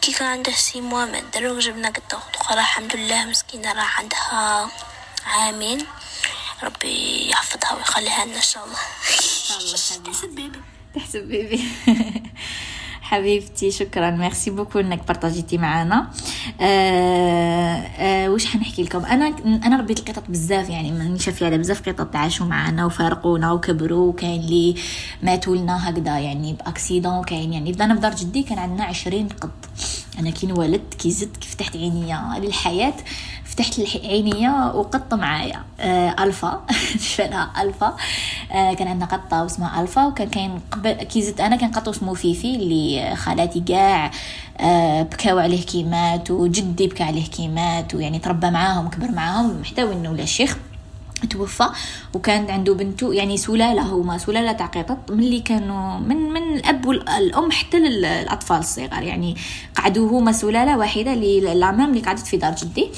كي 0.02 0.12
كان 0.12 0.28
عنده 0.28 0.52
سي 0.52 0.82
موا 0.82 1.06
ما 1.06 1.20
دارو 1.20 1.60
جبنا 1.60 1.90
قطة 1.90 2.24
أخرى 2.42 2.60
الحمد 2.60 2.96
لله 2.96 3.26
مسكينة 3.26 3.74
راه 3.74 3.82
عندها 3.98 4.70
عامين. 5.26 5.88
ربي 6.64 7.30
يحفظها 7.30 7.74
ويخليها 7.78 8.26
لنا 8.26 8.36
إن 8.36 8.42
شاء 8.42 8.66
الله. 8.66 8.78
تحسب 10.06 10.36
بيبي. 10.36 10.60
تحسب 10.96 11.20
بيبي. 11.28 11.64
حبيبتي 13.02 13.72
شكرا. 13.72 14.12
merci 14.12 14.50
beaucoup 14.52 14.80
إنك 14.80 15.08
بارطاجيتي 15.08 15.58
معنا 15.58 16.10
آه 16.62 17.76
آه 17.78 18.30
واش 18.30 18.46
حنحكي 18.46 18.84
لكم؟ 18.84 19.06
أنا 19.06 19.36
أنا 19.46 19.78
ربيت 19.78 20.00
القطط 20.00 20.30
بزاف 20.30 20.70
يعني 20.70 20.92
ماني 20.92 21.20
شافيه 21.20 21.46
على 21.46 21.58
بزاف 21.58 21.90
قطط 21.90 22.16
عاشوا 22.16 22.46
معنا 22.46 22.86
وفارقونا 22.86 23.52
وكبروا 23.52 24.10
وكاين 24.10 24.42
اللي 24.42 24.76
ماتوا 25.24 25.56
لنا 25.56 25.90
هكذا 25.90 26.20
يعني 26.20 26.54
ب 26.54 26.61
accident 26.61 27.18
وكاين. 27.18 27.54
يعني 27.54 27.72
بدانا 27.72 27.96
في 27.96 28.02
دار 28.02 28.16
جدي 28.16 28.44
كان 28.44 28.60
عندنا 28.60 28.84
عشرين 28.84 29.28
قط. 29.28 29.52
أنا 30.20 30.30
كي 30.30 30.46
انولدت 30.46 30.94
كي 30.94 31.12
زدت 31.12 31.38
كي 31.38 31.48
فتحت 31.48 31.76
عينيا 31.76 32.40
للحياة 32.40 32.94
فتحت 33.60 33.80
عينيا 34.06 34.72
وقطة 34.76 35.16
معايا 35.16 35.64
آه 35.80 36.16
ألفا. 36.24 36.66
شفنا 37.10 37.62
ألفا. 37.62 37.96
آه 38.52 38.74
كان 38.74 38.88
عندنا 38.88 39.06
قطة 39.06 39.46
اسمها 39.46 39.82
ألفا 39.82 40.06
وكان 40.06 40.30
كاين 40.30 40.62
قبل 40.72 40.92
كي 40.92 41.22
زدت 41.22 41.42
أنا 41.42 41.56
كان 41.56 41.72
قطو 41.72 41.92
اسمه 41.92 42.14
فيفي 42.14 42.56
اللي 42.56 43.16
خالاتي 43.16 43.60
كاع 43.60 44.12
آه 44.60 45.02
بكاو 45.02 45.40
عليه 45.40 45.62
كيمات 45.66 46.32
وجدي 46.32 46.88
بكى 46.88 47.04
عليه 47.04 47.26
كيمات 47.26 47.96
ويعني 47.96 48.20
تربى 48.20 48.50
معاهم 48.50 48.90
كبر 48.90 49.12
معاهم 49.12 49.64
حتى 49.64 49.84
وين 49.84 50.08
ولا 50.08 50.24
الشيخ 50.24 50.58
توفى. 51.30 51.70
وكان 52.14 52.52
عنده 52.52 52.74
بنته 52.74 53.14
يعني 53.14 53.38
سلالة 53.38 53.82
هما 53.82 54.18
سلالة 54.18 54.52
تاع 54.52 54.66
قطط 54.66 55.12
ملي 55.12 55.40
كانوا 55.40 56.00
من 56.00 56.16
من 56.18 56.54
الأب 56.58 56.86
والأم 56.86 57.52
حتى 57.52 57.78
الأطفال 57.78 58.58
الصغار. 58.58 59.04
يعني 59.04 59.36
قعدوا 59.76 60.20
هما 60.20 60.32
سلالة 60.32 60.78
واحدة 60.78 61.14
اللي 61.14 61.52
العمام 61.52 61.90
اللي 61.90 62.02
قعدت 62.02 62.28
في 62.28 62.38
دار 62.38 62.56
جدي. 62.56 62.90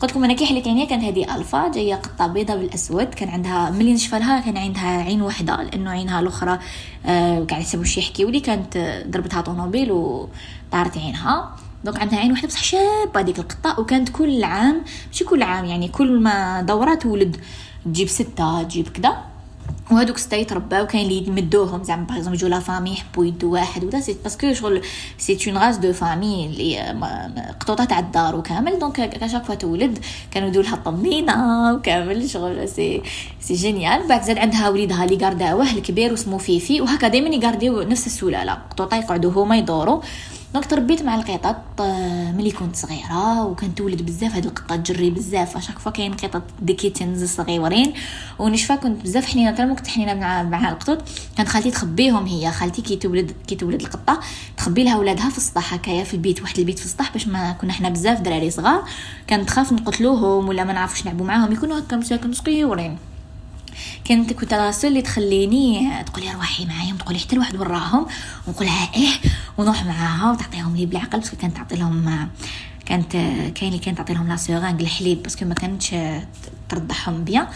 قلت 0.00 0.10
لكم 0.10 0.24
أنا 0.24 0.34
كي 0.34 0.46
حليت 0.46 0.68
عينيا 0.68 0.84
كانت 0.84 1.04
هذه 1.04 1.36
ألفا 1.36 1.68
جاية 1.68 1.94
قطة 1.94 2.26
بيضة 2.26 2.54
بالأسود 2.54 3.06
كان 3.14 3.28
عندها 3.28 3.70
ملي 3.70 3.94
نشفى 3.94 4.18
لها 4.18 4.40
كان 4.40 4.56
عندها 4.56 5.02
عين 5.02 5.22
واحدة 5.22 5.62
لأنه 5.62 5.90
عينها 5.90 6.20
الأخرى 6.20 6.58
آه 7.06 7.44
قاعد 7.50 7.62
شي 7.82 8.00
يحكيوا 8.00 8.30
لي 8.30 8.40
كانت 8.40 9.02
ضربتها 9.08 9.40
طوموبيل 9.40 9.92
وطارت 9.92 10.98
عينها. 10.98 11.56
donc 11.84 12.00
عندها 12.00 12.18
عين 12.18 12.30
واحدة 12.30 12.48
بصح 12.48 12.62
شابة 12.62 13.20
هذيك 13.20 13.38
القطة 13.38 13.80
وكانت 13.80 14.08
كل 14.08 14.44
عام 14.44 14.82
ماشي 15.06 15.24
كل 15.24 15.42
عام 15.42 15.64
يعني 15.64 15.88
كل 15.88 16.20
ما 16.20 16.62
دوره 16.62 16.94
تولد 16.94 17.36
تجيب 17.84 18.08
ستة 18.08 18.62
تجيب 18.62 18.88
كذا 18.88 19.16
وهذوك 19.90 20.18
ستا 20.18 20.36
يترباو 20.36 20.86
كاين 20.86 21.06
اللي 21.06 21.26
يمدوهم 21.26 21.84
زعما 21.84 22.04
par 22.06 22.16
exemple 22.16 22.36
يجوا 22.36 22.48
la 22.48 22.60
famille 22.60 22.92
يحبوا 22.92 23.24
يدو 23.24 23.52
واحد 23.52 23.84
ودا 23.84 24.00
c'est 24.00 24.16
parce 24.22 24.41
que 24.41 24.52
شغل 24.52 24.82
c'est 25.18 25.38
une 25.46 25.58
race 25.58 25.76
de 25.76 25.92
famille 25.92 26.46
اللي 26.46 26.78
قطوطة 27.60 27.84
تاع 27.84 27.98
الدار 27.98 28.36
وكامل 28.36 28.78
donc 28.78 29.10
à 29.10 29.15
chaque 29.15 29.44
fois 29.44 29.54
تولد 29.54 29.98
كانوا 30.30 30.48
يدوا 30.48 30.62
لها 30.62 30.74
الطمينه 30.74 31.72
وكامل 31.74 32.30
شغل 32.30 32.68
c'est 32.68 33.02
c'est 33.40 33.54
génial 33.54 34.08
بعد 34.08 34.22
زاد 34.22 34.38
عندها 34.38 34.68
وليدها 34.68 35.04
اللي 35.04 35.16
قارداوه 35.16 35.72
الكبير 35.72 36.10
واسمو 36.10 36.38
فيفي 36.38 36.80
وهكا 36.80 37.08
دائما 37.08 37.28
يقارديو 37.28 37.82
نفس 37.82 38.06
السلالة. 38.06 38.52
قطوطة 38.70 38.96
يقعدوا 38.96 39.32
هما 39.32 39.56
يدوروا 39.56 40.00
donc 40.54 40.66
تربيت 40.66 41.02
مع 41.02 41.14
القطط 41.14 41.56
آه، 41.80 42.32
ملي 42.32 42.50
كنت 42.50 42.76
صغيرة 42.76 43.44
وكانت 43.44 43.78
تولد 43.78 44.02
بزاف 44.02 44.34
هاد 44.34 44.46
القطة 44.46 44.76
تجري 44.76 45.10
بزاف 45.10 45.56
à 45.56 45.59
chaque 45.59 45.78
fois 45.78 45.92
كاين 45.92 46.12
قطط 46.14 46.42
des 46.62 46.81
kittens 46.81 47.24
صغيورين 47.24 47.92
ونشفى 48.38 48.76
كنت 48.76 49.02
بزاف 49.02 49.26
حنينة 49.26 49.50
تما 49.50 49.74
كنت 49.74 49.86
حنينة 49.86 50.14
مع 50.14 50.42
مع 50.42 50.68
القطط. 50.68 51.02
كانت 51.36 51.48
خالتي 51.48 51.70
تخبيهم 51.70 52.26
هي 52.26 52.50
خالتي 52.50 52.82
كي 52.82 52.96
تولد 52.96 53.32
كي 53.46 53.54
تولد 53.54 53.80
القطة 53.80 54.20
تخبي 54.56 54.84
لها 54.84 54.96
ولادها 54.96 55.30
في 55.30 55.38
السطح 55.38 55.74
هكايا 55.74 56.04
في 56.04 56.14
البيت 56.14 56.42
واحد 56.42 56.58
البيت 56.58 56.78
في 56.78 56.84
السطح 56.84 57.12
باش 57.12 57.28
ما 57.28 57.52
كنا 57.52 57.72
حنا 57.72 57.88
بزاف 57.88 58.20
دراري 58.20 58.50
صغار. 58.50 58.84
كانت 59.26 59.48
تخاف 59.48 59.72
نقتلوهم 59.72 60.48
ولا 60.48 60.64
ما 60.64 60.72
نعرفوش 60.72 61.06
نلعبوا 61.06 61.26
معاهم 61.26 61.52
يكونوا 61.52 61.78
هكا 61.78 61.96
مساكن 61.96 62.32
صغيورين. 62.32 62.98
كانت 64.04 64.32
كنت 64.32 64.54
la 64.54 64.64
seule 64.64 64.88
اللي 64.88 65.02
تخليني 65.02 65.90
تقولي 66.06 66.32
روحي 66.32 66.66
معايا 66.66 66.94
تقولي 66.98 67.18
حتى 67.18 67.32
الواحد 67.32 67.56
وراهم 67.56 68.06
ونقولها 68.46 68.94
إيه 68.94 69.30
ونروح 69.58 69.84
معاها 69.84 70.32
وتعطيهم 70.32 70.76
لي 70.76 70.86
بالعقل 70.86 71.20
parce 71.20 71.30
que 71.30 71.36
كانت 71.36 71.56
تعطي 71.56 71.76
لهم 71.76 72.28
كانت 72.86 73.12
كاين 73.54 73.72
اللي 73.72 73.78
كانت 73.78 73.98
تعطي 73.98 74.14
لهم 74.14 74.28
la 74.28 74.36
seringue 74.36 74.80
الحليب 74.80 75.22
parce 75.22 75.36
que 75.36 75.44
ما 75.44 75.54
كانتش 75.54 75.94
ترضعهم 76.68 77.24
bien 77.24 77.46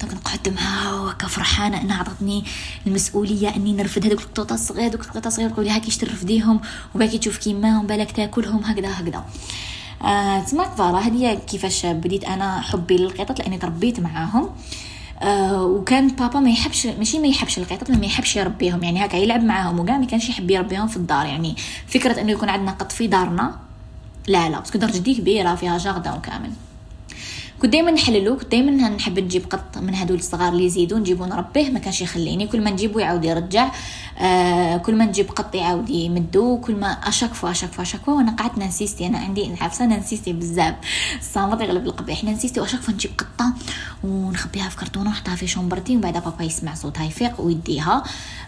donc 0.00 0.14
نقعد 0.14 0.48
معاها 0.48 0.92
وهكا 0.94 1.26
فرحانة 1.26 1.80
إنها 1.80 1.98
عطتني 1.98 2.44
المسؤولية 2.86 3.56
إني 3.56 3.72
نرفد 3.72 4.06
هذوك 4.06 4.20
القطوطه 4.20 4.54
الصغير 4.54 4.90
هذوك 4.90 5.00
القطوطه 5.00 5.28
الصغير 5.28 5.50
تقولي 5.50 5.70
هاكيش 5.70 5.96
ترفديهم 5.96 6.60
وباكي 6.94 7.18
تشوف 7.18 7.38
كيما 7.38 7.82
بالك 7.82 8.10
تاكلهم 8.12 8.64
هكذا 8.64 8.88
هكذا. 9.00 9.24
آه 10.02 10.40
تسمع 10.40 10.74
voilà 10.74 10.98
هذه 10.98 11.34
كيفاش 11.34 11.86
بديت 11.86 12.24
أنا 12.24 12.60
حبي 12.60 12.96
للقطط 12.96 13.38
لأني 13.38 13.58
تربيت 13.58 14.00
معاهم. 14.00 14.44
آه 14.44 14.50
آه 15.22 15.64
وكان 15.64 16.08
بابا 16.08 16.40
ما 16.40 16.50
يحبش 16.50 16.86
ماشي 16.86 17.18
ما 17.18 17.26
يحبش 17.26 17.58
القطط 17.58 17.90
ما 17.90 18.06
يحبش 18.06 18.36
يربيهم 18.36 18.82
يعني 18.82 19.04
هكا 19.04 19.16
يلعب 19.16 19.44
معاهم 19.44 19.80
وكاع 19.80 19.98
ما 19.98 20.06
كانش 20.06 20.28
يحب 20.28 20.50
يربيهم 20.50 20.86
في 20.86 20.96
الدار. 20.96 21.26
يعني 21.26 21.56
فكرة 21.86 22.20
إنه 22.20 22.32
يكون 22.32 22.48
عندنا 22.48 22.70
قط 22.70 22.92
في 22.92 23.06
دارنا 23.06 23.56
لا 24.26 24.48
لا 24.48 24.58
parce 24.58 24.71
que 24.71 24.78
دار 24.78 24.90
جدي 24.90 25.14
كبيرة 25.14 25.54
فيها 25.54 25.78
jardin 25.78 26.14
وكامل 26.14 26.50
كنت 27.62 27.72
دائما 27.72 27.90
نحللو 27.90 28.36
كنت 28.36 28.50
دائما 28.50 28.88
نحب 28.88 29.18
نجيب 29.18 29.46
قط 29.50 29.78
من 29.78 29.94
هذول 29.94 30.18
الصغار 30.18 30.52
اللي 30.52 30.64
يزيدوا 30.64 30.98
نجيبو 30.98 31.24
نربيه 31.24 31.70
ما 31.70 31.78
كانش 31.78 32.00
يخليني. 32.00 32.46
كل 32.46 32.60
ما 32.60 32.70
نجيبو 32.70 32.98
يعاود 32.98 33.24
يرجع. 33.24 33.72
آه 34.18 34.76
كل 34.76 34.94
ما 34.94 35.04
نجيب 35.04 35.30
قط 35.30 35.54
يعاود 35.54 35.90
يمدو. 35.90 36.60
كل 36.60 36.74
ما 36.74 36.86
à 36.86 36.93
chaque 36.93 37.34
fois 37.34 37.50
à 37.50 37.53
chaque 37.53 37.72
fois 37.72 37.82
à 37.82 37.85
chaque 37.85 38.00
fois 38.00 38.14
وأنا 38.14 38.32
قعدت 38.32 38.58
ننسيستي 38.58 39.06
أنا 39.06 39.18
عندي 39.18 39.54
عارفه 39.60 39.84
أنا 39.84 39.96
نسيستي 39.96 40.32
بزاف 40.32 40.74
الصامت 41.18 41.60
يغلب 41.60 41.86
القبيح. 41.86 42.24
ننسيستي 42.24 42.60
و 42.60 42.62
à 42.62 42.65
chaque 42.65 42.80
fois 42.80 42.94
نجيب 42.94 43.10
قطة 43.18 43.52
ونخبيها 44.04 44.68
في 44.68 44.76
كرتونه 44.76 45.10
ونحطها 45.10 45.34
في 45.34 45.46
chambre 45.46 45.82
تي 45.82 45.92
ومن 45.92 46.00
بعد 46.00 46.12
بابا 46.12 46.44
يسمع 46.44 46.74
صوتها 46.74 47.04
يفيق 47.04 47.40
ويديها. 47.40 48.04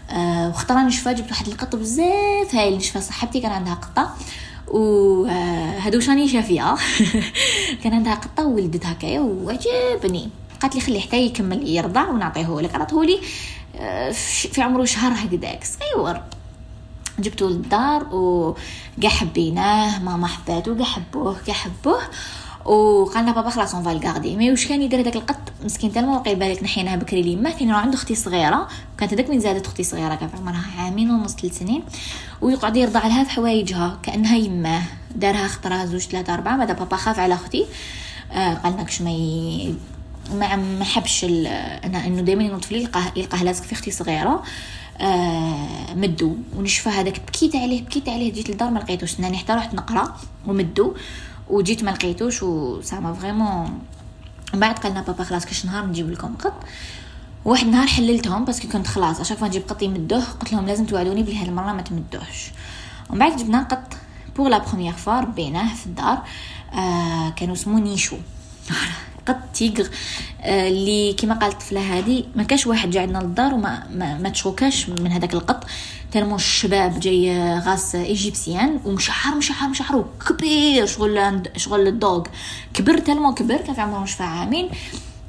آه 0.09 0.49
وخطره 0.49 0.79
نشفى 0.79 1.13
جبت 1.13 1.29
واحد 1.29 1.47
القط 1.47 1.75
بزاف 1.75 2.55
هاي 2.55 2.77
نشفى 2.77 3.01
صاحبتي 3.01 3.39
كان 3.39 3.51
عندها 3.51 3.73
قطة. 3.73 4.15
وهادو 4.73 5.99
شاني 5.99 6.27
شافيها 6.27 6.77
كان 7.83 7.93
عندها 7.93 8.15
قطة 8.15 8.45
وولدت 8.45 8.85
هكايا 8.85 9.19
وعجبني. 9.19 10.29
قالت 10.61 10.75
لي 10.75 10.81
خلي 10.81 10.99
حتى 10.99 11.17
يكمل 11.17 11.67
يرضع 11.67 12.09
ونعطيه 12.09 12.61
لك. 12.61 12.75
عطيه 12.75 13.03
لي 13.03 13.19
آه، 13.75 14.11
في 14.11 14.61
عمره 14.61 14.85
شهر 14.85 15.13
هكذاك 15.13 15.63
صغيور 15.63 16.19
جبتو 17.19 17.49
للدار 17.49 18.07
وكاع 18.11 19.09
حبيناه 19.09 19.99
ماما 19.99 20.27
حباتو 20.27 20.75
كاع 20.75 20.85
حبوه 20.85 21.37
كاع 21.47 21.55
حبوه. 21.55 22.01
وقالنا 22.65 23.31
بابا 23.31 23.49
خلاص 23.49 23.75
on 23.75 23.83
va 23.83 23.93
le 23.93 24.04
garder 24.04 24.35
mais 24.35 24.51
واش 24.51 24.67
كان 24.67 24.81
يدير 24.81 24.99
هذاك 24.99 25.15
القط؟ 25.15 25.51
مسكين 25.63 25.93
تالمو 25.93 26.15
وقيل 26.15 26.35
بالك 26.35 26.63
نحيناه 26.63 26.95
بكري 26.95 27.21
ليما 27.21 27.49
كان 27.49 27.71
عنده 27.71 27.95
أختي 27.95 28.15
صغيرة 28.15 28.67
كانت 28.97 29.13
هذاك 29.13 29.29
من 29.29 29.39
زادت 29.39 29.65
أختي 29.65 29.83
صغيرة 29.83 30.15
كان 30.15 30.29
عمرها 30.37 30.65
عامين 30.77 31.11
ونص 31.11 31.35
ثلاث 31.35 31.59
سنين. 31.59 31.83
ويقعد 32.41 32.77
يرضع 32.77 33.07
لها 33.07 33.23
في 33.23 33.29
حوايجها 33.29 33.99
كأنها 34.03 34.35
يماه 34.35 34.81
دارها 35.15 35.47
خطرة 35.47 35.85
زوج 35.85 36.01
ثلاثة 36.01 36.33
أربعة. 36.33 36.57
بعد 36.57 36.71
بابا 36.71 36.95
خاف 36.95 37.19
على 37.19 37.33
أختي. 37.33 37.65
آه 38.31 38.53
قال 38.53 38.83
كش 38.83 39.01
ما 39.01 39.11
ي... 39.11 39.75
ما 40.33 40.55
ما 40.55 40.83
حبش 40.85 41.23
أنا 41.23 42.07
إنه 42.07 42.21
دائما 42.21 42.43
ينوض 42.43 42.63
في 42.63 42.75
يلقاه 42.75 43.11
يلقاه 43.15 43.43
لازق 43.43 43.63
في 43.63 43.73
أختي 43.73 43.91
صغيرة. 43.91 44.43
آه 44.99 45.93
مدو. 45.95 46.35
ونشفى 46.57 46.89
هذاك 46.89 47.21
بكيت 47.27 47.55
عليه 47.55 47.81
بكيت 47.81 48.09
عليه. 48.09 48.33
جيت 48.33 48.49
للدار 48.49 48.69
ما 48.69 48.79
لقيتوش. 48.79 49.19
ناني 49.19 49.37
حتى 49.37 49.53
رحت 49.53 49.73
نقرأ 49.73 50.15
ومدو. 50.47 50.93
وجيت 51.53 51.83
ما 51.83 51.91
لقيتوش 51.91 52.43
و 52.43 52.55
ça 52.55 52.78
m'a 52.78 53.13
vraiment 53.13 53.79
من 54.53 54.59
بعد 54.59 54.79
قالنا 54.79 55.01
بابا 55.01 55.23
خلاص 55.23 55.45
كاش 55.45 55.65
نهار 55.65 55.85
نجيب 55.85 56.09
لكم 56.11 56.35
قط. 56.35 56.53
واحد 57.45 57.65
النهار 57.65 57.87
حللتهم 57.87 58.45
parce 58.45 58.59
que 58.59 58.67
كنت 58.67 58.87
خلاص 58.87 59.19
à 59.19 59.22
chaque 59.22 59.43
نجيب 59.43 59.63
قط 59.67 59.81
يمدوه 59.81 60.23
قلت 60.23 60.53
لهم 60.53 60.65
لازم 60.65 60.85
توعدوني 60.85 61.23
بلي 61.23 61.37
هاد 61.37 61.47
المره 61.47 61.71
ما 61.73 61.81
تمدوهش. 61.81 62.51
ومن 63.09 63.19
بعد 63.19 63.37
جبنا 63.37 63.63
قط 63.63 63.93
pour 64.35 64.47
la 64.47 64.57
première 64.57 64.93
fois 64.93 65.19
ربيناه 65.19 65.75
في 65.75 65.85
الدار 65.85 66.17
آه 66.73 67.29
كانوا 67.29 67.53
اسمو 67.53 67.79
نيشو. 67.79 68.17
قط 69.27 69.39
tigré. 69.53 69.89
آه 70.41 70.67
اللي 70.67 71.13
كما 71.13 71.35
قالت 71.35 71.53
الطفلة 71.53 71.97
هذه 71.97 72.23
ما 72.35 72.43
كاش 72.43 72.67
واحد 72.67 72.89
جا 72.89 73.01
عندنا 73.01 73.17
للدار 73.17 73.53
وما 73.53 73.87
ما, 73.95 74.17
ما 74.17 74.29
تشوكاش 74.29 74.89
من 74.89 75.11
هذاك 75.11 75.33
القط. 75.33 75.63
tellement 76.11 76.35
شباب 76.35 76.99
جاي 76.99 77.59
race 77.59 77.95
égyptienne 77.95 78.79
ومشعر 78.85 79.35
مشعر 79.35 79.69
مشعر 79.69 79.95
وكبير 79.95 80.85
شغل 80.85 81.41
شغل 81.57 81.87
ال 81.87 81.92
dogue. 81.92 82.23
كبر 82.73 82.97
tellement 82.97 83.33
كبر 83.33 83.57
كان 83.57 83.75
في 83.75 83.81
عمره 83.81 83.99
مش 83.99 84.21
عامين. 84.21 84.69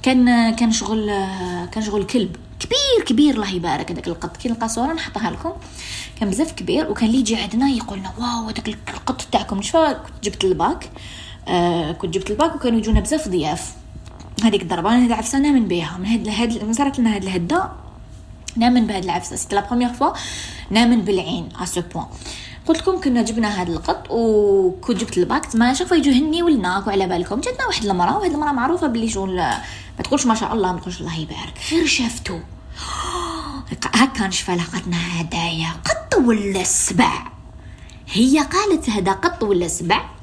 كان 0.02 0.54
كان 0.54 0.72
شغل 0.72 1.06
كان 1.72 1.82
شغل 1.82 2.04
كلب. 2.04 2.36
كبير 2.60 3.06
كبير 3.06 3.34
الله 3.34 3.54
يبارك 3.54 3.90
هذاك 3.90 4.08
القط. 4.08 4.36
كي 4.36 4.48
نلقى 4.48 4.68
صورة 4.68 4.92
نحطها 4.92 5.30
لكم. 5.30 5.52
كان 6.20 6.30
بزاف 6.30 6.52
كبير 6.52 6.90
وكان 6.90 7.06
اللي 7.06 7.18
يجي 7.18 7.36
عندنا 7.36 7.68
يقول 7.68 7.98
لنا 7.98 8.12
واو 8.18 8.48
هذاك 8.48 8.68
القط 8.68 9.22
تاعكم 9.32 9.62
شفا؟ 9.62 9.92
كنت 9.92 10.24
جبت 10.24 10.44
الباك. 10.44 10.90
آه 11.48 11.92
كنت 11.92 12.14
جبت 12.14 12.30
الباك 12.30 12.54
وكانوا 12.54 12.78
يجونا 12.78 13.00
بزاف 13.00 13.28
ضياف. 13.28 13.72
هذيك 14.42 14.62
الضربة 14.62 14.94
أنا 14.94 15.14
عفسه 15.14 15.38
نامن 15.38 15.68
بها 15.68 15.96
من 15.98 16.06
هاد 16.06 16.28
هاد 16.28 16.72
صارت 16.72 16.98
لنا 16.98 17.14
هاد 17.14 17.22
الهدة 17.22 17.70
نامن 18.56 18.86
بهاد 18.86 19.04
العفسة. 19.04 19.36
c'était 19.36 19.54
la 19.54 19.66
première 19.68 19.92
fois 19.92 20.12
نامن 20.70 21.00
بالعين 21.00 21.48
à 21.60 21.64
ce 21.64 21.80
point 21.94 22.06
قلت 22.66 22.78
لكم 22.78 23.00
كنا 23.00 23.22
جبنا 23.22 23.60
هاد 23.60 23.68
القط 23.70 24.06
وكنت 24.10 25.00
جبت 25.00 25.18
الباك 25.18 25.56
ما 25.56 25.74
شوف 25.74 25.92
يجو 25.92 26.10
هني 26.10 26.42
ولناك 26.42 26.86
وعلى 26.86 27.06
بالكم. 27.06 27.40
جاتنا 27.40 27.66
واحد 27.66 27.84
المرأة 27.84 28.18
وهاد 28.18 28.32
المرأة 28.32 28.52
معروفة 28.52 28.86
باللي 28.86 29.08
شغل 29.08 29.36
ما 29.36 30.02
تقولش 30.04 30.26
ما 30.26 30.34
شاء 30.34 30.54
الله 30.54 30.72
ما 30.72 30.80
تقولش 30.80 31.00
الله 31.00 31.18
يبارك. 31.18 31.54
غير 31.70 31.86
شافتو 31.86 32.38
هكا 33.94 34.26
نشفى 34.26 34.52
لقتنا 34.52 35.20
هدايا. 35.20 35.68
قط 35.68 36.14
ولا 36.24 36.64
سبع؟ 36.64 37.26
هي 38.12 38.38
قالت 38.38 38.90
هذا 38.90 39.12
قط 39.12 39.42
ولا 39.42 39.68
سبع؟ 39.68 40.13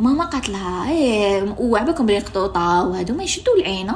ماما 0.00 0.24
قالت 0.24 0.48
لها. 0.48 0.90
إيه 0.90 1.54
وعبكم 1.58 2.06
بلي 2.06 2.18
قطوطه 2.18 2.84
وهادو 2.84 3.14
ما 3.14 3.22
يشدوا 3.22 3.54
العينه 3.56 3.94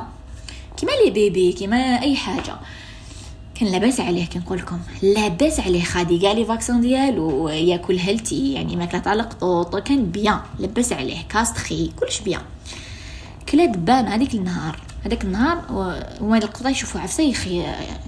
كيما 0.76 0.92
les 1.04 1.10
bébés 1.10 1.52
كيما 1.52 1.76
أي 1.76 2.16
حاجة. 2.16 2.56
كان 3.54 3.68
لاباس 3.68 4.00
عليه 4.00 4.26
كنقول 4.26 4.58
لكم. 4.58 4.78
لاباس 5.02 5.60
عليه 5.60 5.82
خادي. 5.82 6.18
كاع 6.18 6.32
les 6.32 6.44
vaccins 6.44 6.80
ديالو 6.80 7.48
ياكل 7.48 7.98
healthy 7.98 8.52
يعني 8.52 8.76
ماكلة 8.76 9.00
تاع 9.00 9.12
القطوط. 9.12 9.76
كان 9.76 10.10
bien. 10.10 10.40
لاباس 10.58 10.92
عليه 10.92 11.22
castré 11.28 11.90
كلش 12.00 12.20
بيان. 12.20 12.42
كلا 13.48 13.64
دبان 13.64 14.06
هذيك 14.06 14.34
النهار. 14.34 14.80
هذاك 15.04 15.24
النهار 15.24 15.62
وما 16.20 16.38
القطه 16.38 16.70
يشوفوا 16.70 17.00
عفسة 17.00 17.22
يخي 17.22 17.64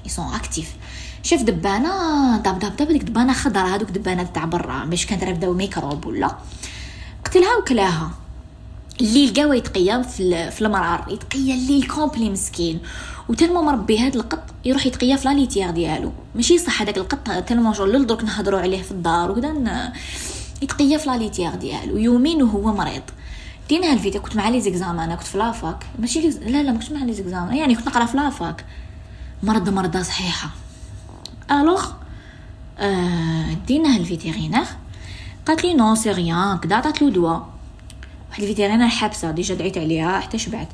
ils 0.06 0.18
sont 0.18 0.34
actifs 0.34 0.74
شاف 1.22 1.42
دبانة 1.42 2.36
داب 2.36 2.58
داب 2.58 2.76
داب 2.76 2.88
ديك 2.88 3.02
دبانة 3.02 3.32
خضرا 3.32 3.62
هذوك 3.62 3.90
دبانات 3.90 4.34
تاع 4.34 4.44
برا 4.44 4.84
باش 4.84 5.06
كانت 5.06 5.24
رافدة 5.24 5.52
ميكروب 5.52 6.06
ولا. 6.06 6.36
قتلها 7.30 7.56
وكلاها. 7.56 8.10
الليل 9.00 9.34
قاوة 9.34 9.54
يتقيا 9.54 10.02
في, 10.02 10.50
في 10.50 10.62
المرار 10.62 11.04
يتقيا 11.08 11.54
الليل 11.54 11.86
complet 11.86 12.30
مسكين. 12.30 12.80
و 13.28 13.32
tellement 13.32 13.62
مربي 13.62 13.98
هاد 13.98 14.16
القط 14.16 14.42
يروح 14.64 14.86
يتقيا 14.86 15.16
في 15.16 15.28
la 15.28 15.38
litière 15.38 15.70
ديالو. 15.70 16.12
ماشي 16.34 16.58
صح 16.58 16.82
هذاك 16.82 16.98
القط 16.98 17.44
tellement 17.44 17.72
شغل 17.72 18.06
درك 18.06 18.24
نهضروا 18.24 18.60
عليه 18.60 18.82
في 18.82 18.90
الدار 18.90 19.30
وكذا 19.30 19.92
يتقيا 20.62 20.98
في 20.98 21.08
la 21.08 21.19
litière 21.19 21.54
ديالو. 21.54 21.96
يومين 21.96 22.42
وهو 22.42 22.74
مريض. 22.74 23.02
دينا 23.68 23.92
ال 23.92 23.98
véto 23.98 24.22
كنت 24.22 24.36
مع 24.36 24.48
les 24.48 24.60
examens 24.60 25.00
أنا 25.00 25.14
كنت 25.14 25.26
في 25.26 25.38
la 25.38 25.54
fac. 25.54 25.86
ماشي 25.98 26.20
لا 26.20 26.62
لا 26.62 26.72
ما 26.72 26.78
كنتش 26.78 26.92
مع 26.92 27.04
les 27.04 27.12
examens. 27.12 27.52
يعني 27.52 27.74
كنت 27.74 27.86
نقرا 27.86 28.04
في 28.04 28.16
la 28.16 28.32
fac. 28.32 28.64
مرض 29.42 29.68
مرضى 29.68 30.04
صحيحة. 30.04 30.50
alors. 31.50 31.86
آه 32.78 33.52
دينا 33.66 33.96
ال 33.96 34.02
vétérinaire 34.02 34.66
قالت 35.46 35.64
لي 35.64 35.74
non 35.74 35.94
c'est 35.94 36.10
rien 36.12 36.58
كدا 36.58 36.76
عطات 36.76 37.02
له 37.02 37.10
دواء. 37.10 37.48
واحد 38.30 38.42
ال 38.42 38.46
vétérinaire 38.46 38.88
حابسة 38.88 39.30
déjà 39.30 39.54
دعيت 39.54 39.78
عليها 39.78 40.20
حتى 40.20 40.38
شبعت. 40.38 40.68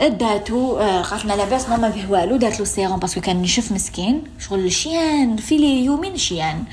داتو 0.00 0.78
آه، 0.78 1.02
قالت 1.02 1.24
لنا 1.24 1.32
لاباس 1.32 1.68
ما 1.68 1.90
فيه 1.90 2.06
والو 2.06 2.36
دارت 2.36 2.58
له 2.58 2.64
sérum 2.64 2.98
parce 2.98 3.12
que 3.12 3.20
كان 3.20 3.42
نشف 3.42 3.72
مسكين 3.72 4.22
شغل 4.38 4.64
الشيان 4.64 5.36
في 5.36 5.56
لي 5.56 5.84
يومين 5.84 6.16
شيان. 6.16 6.64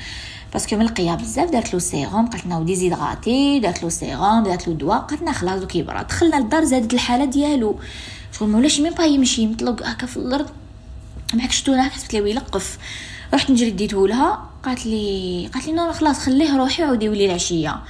parce 0.52 0.67
que 0.67 0.76
ملقيه 0.76 1.14
بزاف 1.14 1.50
دارت 1.50 1.74
له 1.74 1.78
سيروم 1.78 2.26
قالت 2.26 2.46
لنا 2.46 2.60
déshydraté 2.60 3.60
دارت 3.60 3.82
له 3.82 3.88
سيروم 3.88 4.42
دارت 4.42 4.68
له 4.68 4.74
دواء 4.74 4.98
قالت 4.98 5.22
لنا 5.22 5.32
خلاص 5.32 5.60
دوك 5.60 5.76
يبرد. 5.76 6.06
دخلنا 6.06 6.36
للدار 6.36 6.64
زادت 6.64 6.94
الحالة 6.94 7.24
ديالو. 7.24 7.78
شغل 8.32 8.48
ما 8.48 8.58
ولاش 8.58 8.80
même 8.80 8.94
pas 8.94 9.04
يمشي 9.04 9.46
مطلق 9.46 9.86
هكا 9.86 10.06
في 10.06 10.16
الأرض. 10.16 10.48
معك 11.34 11.52
شتونا 11.52 11.82
حسبت 11.82 12.14
لي 12.14 12.30
يلقف 12.30 12.78
رحت 13.34 13.50
نجري 13.50 13.70
ديته 13.70 14.08
لها. 14.08 14.47
قالت 14.62 14.86
لي 14.86 15.50
قالت 15.54 15.66
لي 15.66 15.72
non 15.72 15.92
خلاص 15.92 16.18
خليه 16.18 16.56
روحي 16.56 16.82
عاودي 16.82 17.06
يولي 17.06 17.26
العشية. 17.26 17.82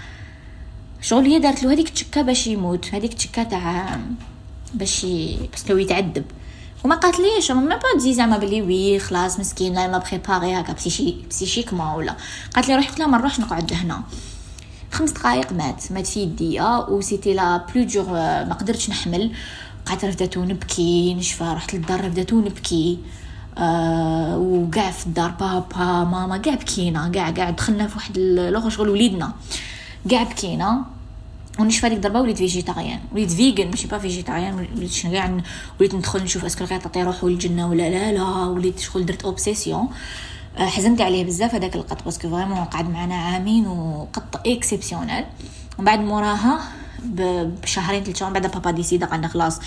شغل 1.01 1.27
هي 1.27 1.39
دارت 1.39 1.63
له 1.63 1.73
هذيك 1.73 1.89
التشكه 1.89 2.23
باش 2.23 2.47
يموت 2.47 2.95
هذيك 2.95 3.13
التشكه 3.13 3.43
تاع 3.43 4.01
باش 4.75 5.07
parce 5.53 5.68
que 5.68 5.77
يتعذب. 5.77 6.25
وما 6.85 6.95
قالت 6.95 7.21
ليش 7.21 7.51
m'a 7.51 7.77
pas 7.77 7.99
dit 7.99 8.15
زعما 8.15 8.39
بلي 8.39 8.63
oui 8.63 8.99
خلاص 8.99 9.41
مسكين 9.41 9.75
لا 9.75 9.89
لا 9.89 9.99
préparé 9.99 10.61
هكا 10.61 10.73
psychi 10.73 11.15
psychiquement 11.31 11.95
ولا. 11.95 12.17
قالت 12.55 12.69
لي 12.69 12.77
روح 12.77 12.89
قلت 12.89 12.99
لها 12.99 13.07
ما 13.07 13.19
نروحش 13.19 13.41
نقعد 13.41 13.73
هنا. 13.73 14.03
خمس 14.93 15.11
دقائق 15.11 15.53
مات 15.53 15.93
مات 15.93 16.07
في 16.07 16.23
يديا 16.23 16.77
و 16.77 17.01
c'était 17.01 17.35
la 17.35 17.57
plus 17.57 17.85
dure 17.85 18.05
ما 18.13 18.57
قدرتش 18.61 18.91
نحمل. 18.91 19.33
قعدت 19.87 20.05
رفدتو 20.05 20.45
نبكي 20.45 21.15
نشفى 21.15 21.45
رحت 21.45 21.75
للدار 21.75 22.05
رفدتو 22.05 22.41
نبكي. 22.41 22.99
آه 23.59 24.39
وقاع 24.39 24.91
في 24.91 25.07
الدار 25.07 25.31
بابا 25.31 26.05
ماما 26.05 26.43
قاع 26.45 26.55
بكينا 26.55 27.13
قاع 27.15 27.31
قاع 27.31 27.51
دخلنا 27.51 27.87
في 27.87 27.97
واحد 27.97 28.19
الأخر 28.19 28.71
شغل 28.71 28.89
وليدنا. 28.89 29.33
قاع 30.11 30.23
بكينا 30.23 30.85
ونشفى 31.59 31.89
ديك 31.89 31.97
الضربة 31.99 32.21
وليت 32.21 32.37
végétarienne 32.37 33.01
وليت 33.13 33.31
vegan 33.31 33.71
ماشي 33.71 33.89
pas 33.89 33.99
végétarienne 33.99 34.55
وليت 34.55 34.91
شنو 34.91 35.13
كاع 35.13 35.41
وليت 35.81 35.95
ندخل 35.95 36.23
نشوف 36.23 36.45
est-ce 36.45 36.58
que 36.58 36.65
القطط 36.65 36.97
يروحوا 36.97 37.31
للجنة 37.31 37.69
ولا 37.69 37.91
لا 37.91 38.13
لا 38.13 38.23
وليت 38.47 38.79
شغل 38.79 39.07
درت 39.07 39.25
obsession 39.25 39.89
آه، 40.59 40.67
حزنت 40.67 41.01
عليه 41.01 41.25
بزاف 41.25 41.55
هذاك 41.55 41.77
القط 41.77 42.05
parce 42.05 42.21
que 42.21 42.31
vraiment 42.31 42.65
قعد 42.65 42.91
معنا 42.91 43.15
عامين 43.15 43.67
وقط 43.67 44.43
exceptionnel 44.47 45.25
ومن 45.79 45.85
بعد 45.85 46.01
موراها 46.01 46.61
بشهرين 47.63 48.05
ثلاث 48.05 48.19
شهور 48.19 48.33
بعد 48.33 48.47
بابا 48.47 48.71
décida 48.71 49.07
قالنا 49.07 49.29
خلاص 49.29 49.61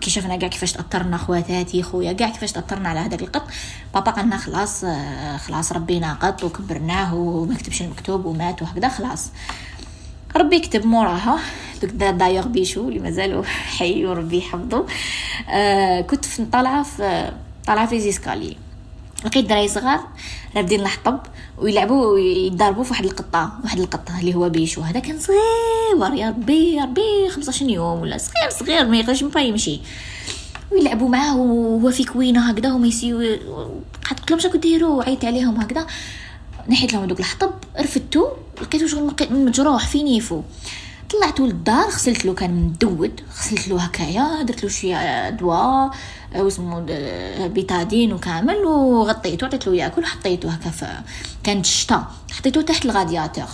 كي 0.00 0.10
شفنا 0.10 0.36
كاع 0.36 0.48
كيفاش 0.48 0.72
تأثرنا 0.72 1.16
خواتاتي 1.16 1.82
خويا 1.82 2.12
كاع 2.12 2.28
كيفاش 2.28 2.52
تأثرنا 2.52 2.88
على 2.88 3.00
هذاك 3.00 3.22
القط. 3.22 3.42
بابا 3.94 4.10
قالنا 4.10 4.36
خلاص 4.36 4.84
آه، 4.84 5.36
خلاص 5.36 5.72
ربينا 5.72 6.14
قط 6.14 6.44
وكبرناه 6.44 7.14
وما 7.14 7.54
كتبش 7.54 7.82
المكتوب 7.82 8.24
ومات 8.24 8.62
وهكذا 8.62 8.88
خلاص. 8.88 9.30
ربي 10.36 10.56
يكتب 10.56 10.86
موراها. 10.86 11.38
دوك 11.82 11.90
دايوغ 11.90 12.46
بيشو 12.46 12.88
اللي 12.88 13.00
مازالو 13.00 13.42
حي 13.78 14.06
وربي 14.06 14.38
يحفظو. 14.38 14.86
آه 15.48 16.00
كنت 16.00 16.24
في 16.24 16.44
طالعه 16.44 16.82
في 16.82 17.32
طالعه 17.66 17.86
في 17.86 18.00
les 18.00 18.13
escaliers. 18.13 18.56
لقيت 19.24 19.44
دراري 19.44 19.68
صغار 19.68 20.00
رابدين 20.56 20.80
الحطب 20.80 21.20
ويلعبوا 21.58 22.06
ويضربوا 22.06 22.84
في 22.84 22.90
واحد 22.90 23.04
القطة 23.04 23.52
واحد 23.64 23.78
القطة 23.78 24.20
اللي 24.20 24.34
هو 24.34 24.48
بيشو. 24.48 24.80
هذا 24.80 25.00
كان 25.00 25.18
صغير. 25.18 25.77
يا 26.14 26.28
ربي 26.28 26.74
يا 26.74 26.82
ربي 26.82 27.28
15 27.30 27.68
يوم 27.68 28.00
ولا 28.00 28.18
صغير 28.18 28.50
صغير 28.50 28.86
ما 28.86 28.98
يقدرش 28.98 29.22
ما 29.22 29.42
يمشي. 29.42 29.80
ويلعبوا 30.72 31.08
معاه 31.08 31.36
وهو 31.36 31.90
في 31.90 32.04
كوينة 32.04 32.50
هكذا 32.50 32.68
هما 32.68 32.86
يسيو 32.86 33.18
قلت 34.10 34.30
لهم 34.30 34.40
شنو 34.40 34.52
ديروا 34.52 35.02
عيطت 35.02 35.24
عليهم 35.24 35.60
هكذا. 35.60 35.86
نحيت 36.68 36.92
لهم 36.92 37.04
دوك 37.04 37.20
الحطب 37.20 37.50
رفدتو 37.80 38.28
لقيتو 38.62 38.86
شغل 38.86 39.14
مجروح 39.30 39.86
في 39.88 40.02
نيفو. 40.02 40.42
طلعتو 41.10 41.46
للدار 41.46 41.86
غسلت 41.86 42.24
له 42.24 42.34
كان 42.34 42.50
مدود 42.50 43.20
غسلت 43.38 43.68
له 43.68 43.80
هكايا 43.80 44.42
درت 44.42 44.64
له 44.64 44.68
شوية 44.70 45.30
دواء 45.30 45.90
واسمو 46.36 46.86
بيتادين 47.46 48.12
وكامل 48.12 48.56
وغطيته 48.56 49.46
عطيت 49.46 49.66
له 49.66 49.74
ياكل 49.74 50.02
وحطيته 50.02 50.50
هكا 50.50 51.04
كانت 51.44 51.64
الشتا 51.64 52.04
حطيته 52.30 52.62
تحت 52.62 52.84
الغادياتور. 52.84 53.48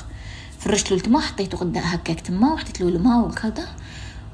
فرشت 0.65 0.91
له 0.91 0.97
التما 0.97 1.21
حطيته 1.21 1.59
قدا 1.59 1.81
هكاك 1.85 2.21
تما 2.21 2.53
وحطيت 2.53 2.81
له 2.81 2.89
الماء 2.89 3.27
وكذا 3.27 3.69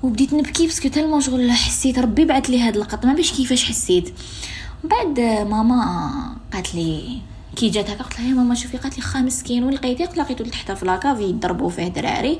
وبديت 0.02 0.34
نبكي 0.34 0.66
parce 0.66 0.80
que 0.80 0.88
tellement 0.88 1.20
شغل 1.20 1.52
حسيت 1.52 1.98
ربي 1.98 2.24
بعث 2.24 2.50
لي 2.50 2.60
هاد 2.60 2.76
القط 2.76 3.06
ما 3.06 3.14
باش 3.14 3.32
كيفاش 3.32 3.64
حسيت. 3.64 4.14
بعد 4.84 5.20
ماما 5.20 6.36
قالت 6.52 6.74
لي 6.74 7.18
كي 7.56 7.68
جات 7.68 7.90
هكا 7.90 8.02
قلت 8.02 8.20
لها 8.20 8.28
يا 8.28 8.34
ماما 8.34 8.54
شوفي 8.54 8.76
قالت 8.76 8.96
لي 8.96 9.02
خا 9.02 9.20
مسكين 9.20 9.64
وين 9.64 9.74
لقيتيه 9.74 10.06
قلت 10.06 10.18
لقيتو 10.18 10.44
تحت 10.44 10.72
في 10.72 10.86
la 10.86 10.98
cave 10.98 11.22
يضربوا 11.22 11.70
فيه 11.70 11.88
دراري. 11.88 12.38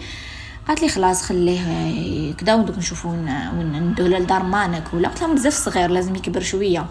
قالت 0.69 0.83
لي 0.83 0.89
خلاص 0.89 1.23
خليه 1.23 2.33
كدا 2.33 2.55
ودوك 2.55 2.79
نشوفو 2.79 3.13
ندوه 3.13 4.09
لدار 4.09 4.43
مانك 4.43 4.85
ولا. 4.95 5.09
قلت 5.09 5.23
لها 5.23 5.35
بزاف 5.35 5.55
صغير 5.55 5.91
لازم 5.91 6.15
يكبر 6.17 6.41
شوية. 6.41 6.87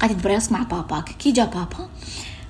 قالت 0.00 0.20
تبريص 0.20 0.52
مع 0.52 0.62
باباك. 0.62 1.04
كي 1.04 1.32
جا 1.32 1.44
بابا 1.44 1.88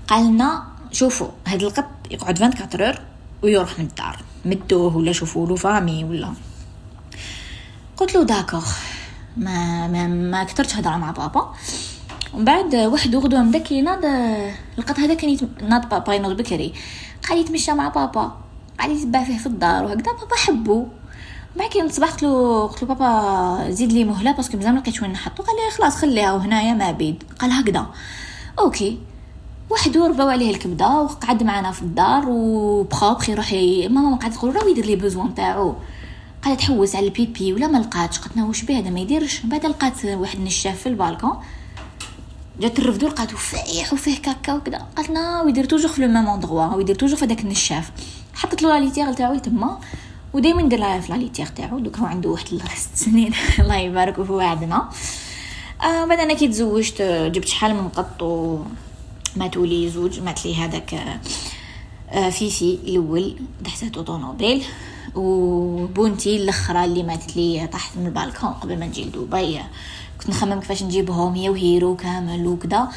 قال 0.08 0.26
لنا 0.26 0.64
شوفوا 0.92 1.28
هاد 1.46 1.62
القط 1.62 1.88
يقعد 2.10 2.42
24 2.42 2.82
heures 2.82 3.07
ويروح 3.42 3.78
من 3.78 3.84
الدار 3.84 4.22
مدوه 4.44 4.96
ولا 4.96 5.12
شوفوا 5.12 5.46
له 5.46 5.56
famille 5.56 6.04
ولا. 6.04 6.32
قلت 7.96 8.14
له 8.14 8.22
d'accord 8.22 8.66
ما 9.36 9.88
ما 9.88 10.06
ما 10.06 10.44
كثرتش 10.44 10.76
هضره 10.76 10.96
مع 10.96 11.10
بابا. 11.10 11.54
ومن 12.34 12.44
بعد 12.44 12.74
واحد 12.74 13.16
غدوة 13.16 13.42
من 13.42 13.50
داك 13.50 13.72
يناض 13.72 14.04
القط 14.78 14.98
هذا 14.98 15.14
كان 15.14 15.38
ناض 15.62 15.88
بابا 15.88 16.14
ينوض 16.14 16.36
بكري. 16.36 16.72
قاعد 17.28 17.38
يتمشى 17.38 17.72
مع 17.72 17.88
بابا. 17.88 18.32
قاعد 18.78 18.90
يتبع 18.90 19.24
فيه 19.24 19.38
في 19.38 19.46
الدار 19.46 19.84
وهكذا. 19.84 20.12
بابا 20.12 20.36
حبو 20.36 20.86
بعد 21.56 21.68
كي 21.68 21.82
نصبح 21.82 22.10
قلت 22.10 22.22
له 22.22 22.66
قلت 22.66 22.82
له 22.82 22.88
بابا 22.88 23.70
زيد 23.70 23.92
لي 23.92 24.04
مهلة 24.04 24.32
parce 24.32 24.47
que 24.47 24.56
مزال 24.56 24.74
ما 24.74 24.78
لقيتش 24.78 25.02
وين 25.02 25.12
نحطو. 25.12 25.42
قال 25.42 25.56
لي 25.56 25.76
خلاص 25.76 25.96
خليها 25.96 26.32
وهنايا 26.32 26.74
ما 26.74 26.90
بيد. 26.90 27.22
قال 27.38 27.52
هكذا. 27.52 27.86
OK. 28.58 28.98
واحد 29.70 29.96
رباو 29.96 30.28
عليه 30.28 30.50
الكبدة 30.50 30.88
وقعد 30.88 31.42
معنا 31.42 31.72
في 31.72 31.82
الدار 31.82 32.24
و 32.28 32.43
propre 32.43 33.28
يروح 33.28 33.52
ماما 33.90 34.16
قاعد 34.16 34.32
تقول 34.32 34.56
راه 34.56 34.64
يدير 34.68 34.86
لي 34.86 34.96
besoin 34.96 35.34
تاعو. 35.34 35.74
قاعدة 36.42 36.58
تحوس 36.60 36.96
على 36.96 37.06
ال 37.06 37.16
pipi 37.16 37.52
ولا 37.52 37.66
ما 37.66 37.78
لقاتش 37.78 38.18
قلت 38.18 38.38
واش 38.38 38.62
به 38.62 38.78
هذا 38.78 38.90
ما 38.90 39.00
يديرش. 39.00 39.40
بعد 39.40 39.66
لقات 39.66 40.04
واحد 40.04 40.38
النشاف 40.38 40.78
في 40.80 40.88
البالكون 40.88 41.32
جات 42.60 42.78
الرفدو 42.78 43.06
لقاتو 43.06 43.36
فايح 43.36 43.92
وفيه 43.92 44.18
caca 44.18 44.54
وكذا 44.54 44.86
قالت 44.96 45.10
لنا 45.10 45.42
ويدير 45.42 45.64
toujours 45.64 45.88
في 45.88 46.02
le 46.02 46.08
même 46.08 46.28
endroit 46.28 46.74
ويدير 46.74 46.94
toujours 46.94 47.16
في 47.16 47.26
داك 47.26 47.40
النشاف. 47.40 47.90
حطت 48.34 48.62
له 48.62 48.68
la 48.78 48.86
litière 48.86 49.12
تاعو 49.12 49.38
تما 49.38 49.78
ودائما 50.32 50.62
ندير 50.62 50.78
لها 50.78 51.00
في 51.00 51.12
la 51.12 51.20
litière 51.20 51.46
تاعو. 51.46 51.78
دوك 51.78 51.96
هو 51.96 52.06
عنده 52.06 52.30
واحد 52.30 52.46
ست 52.76 52.96
سنين. 53.04 53.32
الله 53.58 53.76
يبارك 53.76 54.18
وهو 54.18 54.40
عندنا 54.40 54.88
آه 55.82 56.04
بعد 56.04 56.20
أنا 56.20 56.34
كي 56.34 56.48
تزوجت 56.48 57.02
جبت 57.34 57.48
شحال 57.48 57.74
من 57.74 57.88
قط 57.88 58.22
ماتوا 59.36 59.66
لي 59.66 59.90
زوج 59.90 60.20
مات 60.20 60.46
لي 60.46 60.54
هذاك 60.54 61.20
آه 62.10 62.30
فيفي 62.30 62.78
الأول 62.84 63.36
دحساتو 63.60 64.02
طونوبيل 64.02 64.64
وبونتي 65.14 66.36
الأخرى 66.36 66.84
اللي 66.84 67.02
ماتت 67.02 67.36
لي 67.36 67.66
طاحت 67.66 67.96
من 67.96 68.06
البالكون 68.06 68.50
قبل 68.50 68.78
ما 68.78 68.86
نجي 68.86 69.04
لدبي. 69.04 69.60
كنت 70.20 70.30
نخمم 70.30 70.60
كيفاش 70.60 70.82
نجيبهم 70.82 71.34
هي 71.34 71.48
وهيرو 71.48 71.96
كامل 71.96 72.46
وكذا 72.46 72.88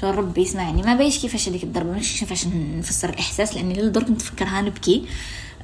شو 0.00 0.10
ربي 0.10 0.42
يسمعني. 0.42 0.82
ما 0.82 0.94
بايش 0.94 1.18
كيفاش 1.18 1.48
هذيك 1.48 1.64
الضربة 1.64 1.92
ماشي 1.92 2.18
كيفاش 2.18 2.46
نفسر 2.46 3.08
الإحساس 3.08 3.54
لأني 3.54 3.74
للدرك 3.74 4.10
نتفكرها 4.10 4.60
نبكي. 4.60 5.04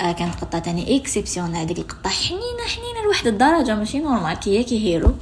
آه 0.00 0.12
كانت 0.12 0.34
قطة 0.34 0.58
تاني 0.58 0.96
exception 0.96 1.54
هذيك 1.54 1.78
القطة 1.78 2.10
حنينة 2.10 2.66
حنينة 2.66 3.04
لواحد 3.04 3.26
الدرجة 3.26 3.74
ماشي 3.74 3.98
normal 3.98 4.34
كي 4.34 4.62
كي 4.64 4.78
هيرو. 4.84 5.14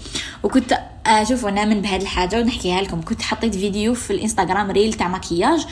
وكنت 0.43 0.81
أشوف 1.07 1.47
نامن 1.47 1.81
بهاد 1.81 2.01
الحاجة 2.01 2.41
ونحكيها 2.41 2.83
لكم. 2.83 3.03
كنت 3.03 3.23
حطيت 3.23 3.55
فيديو 3.55 3.95
في 3.95 4.13
الإنستغرام 4.13 4.71
reel 4.71 4.93
تاع 4.93 5.09
مكياج 5.09 5.67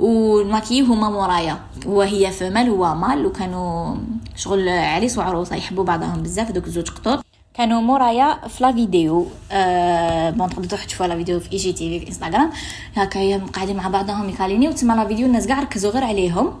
والماكي 0.00 0.80
هما 0.80 1.10
مورايا. 1.10 1.60
وهي 1.86 2.30
femelle 2.30 2.68
هو 2.68 2.94
mâle 2.94 3.26
وكانوا 3.26 3.96
شغل 4.36 4.68
عريس 4.68 5.18
وعروسة 5.18 5.56
يحبوا 5.56 5.84
بعضهم 5.84 6.22
بزاف 6.22 6.50
دوك 6.50 6.68
زوج 6.68 6.90
قطور. 6.90 7.20
كانوا 7.54 7.80
مورايا 7.80 8.48
في 8.48 8.64
la 8.64 8.72
vidéo 8.72 9.26
أه 9.52 10.30
bon 10.30 10.48
تقدروا 10.48 10.84
تشوفوا 10.84 11.06
la 11.06 11.16
vidéo 11.16 11.40
في 11.40 11.52
IGTV 11.52 12.00
في 12.00 12.08
إنستغرام. 12.08 12.50
هكا 12.96 13.38
قاعدين 13.38 13.76
مع 13.76 13.88
بعضهم 13.88 14.28
يكاليني 14.28 14.68
وتسمى 14.68 14.94
la 14.94 15.06
vidéo 15.06 15.26
الناس 15.26 15.46
كاع 15.46 15.60
ركزوا 15.60 15.90
غير 15.90 16.04
عليهم. 16.04 16.54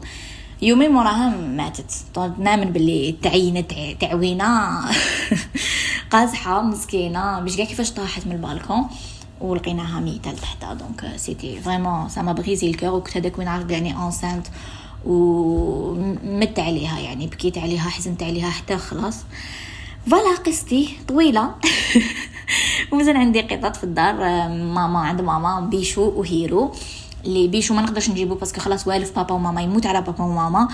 يومين 0.62 0.90
موراها 0.90 1.28
ماتت. 1.28 1.90
نامن 2.38 2.64
باللي 2.64 3.14
تعينت 3.22 3.72
تعوينة. 4.00 4.80
قازحة 6.12 6.62
مسكينة. 6.62 7.40
مش 7.40 7.56
كاع 7.56 7.64
كيفاش 7.64 7.90
طاحت 7.90 8.26
من 8.26 8.32
البالكون؟ 8.32 8.86
ولقيناها 9.40 10.00
ميتة 10.00 10.30
لتحت. 10.32 10.64
donc 10.64 11.16
c'était 11.16 11.60
vraiment 11.60 12.08
ça 12.08 12.22
m'a 12.22 12.32
brisé 12.32 12.70
le 12.70 12.76
cœur 12.76 12.90
وكنت 12.90 13.16
هذاك 13.16 13.38
وين 13.38 13.48
عرفت 13.48 13.70
يعني 13.70 13.96
انسانت 13.96 14.46
ومت 15.06 16.58
عليها 16.58 16.98
يعني. 16.98 17.26
بكيت 17.26 17.58
عليها 17.58 17.90
حزنت 17.90 18.22
عليها 18.22 18.50
حتى 18.50 18.78
خلاص. 18.78 19.16
voilà 20.10 20.36
قصتي 20.46 20.98
طويلة. 21.08 21.54
ومازال 22.92 23.16
عندي 23.16 23.40
قطط 23.40 23.76
في 23.76 23.84
الدار. 23.84 24.14
ماما 24.48 24.98
عند 24.98 25.20
ماما 25.20 25.60
بيشو 25.60 26.02
وهيرو. 26.02 26.72
اللي 27.24 27.48
بيشو 27.48 27.74
ما 27.74 27.82
نقدرش 27.82 28.10
نجيبو 28.10 28.34
parce 28.34 28.50
que 28.50 28.60
خلاص 28.60 28.86
والف 28.86 29.16
بابا 29.16 29.34
وماما 29.34 29.62
يموت 29.62 29.86
على 29.86 30.02
بابا 30.02 30.24
وماما. 30.24 30.68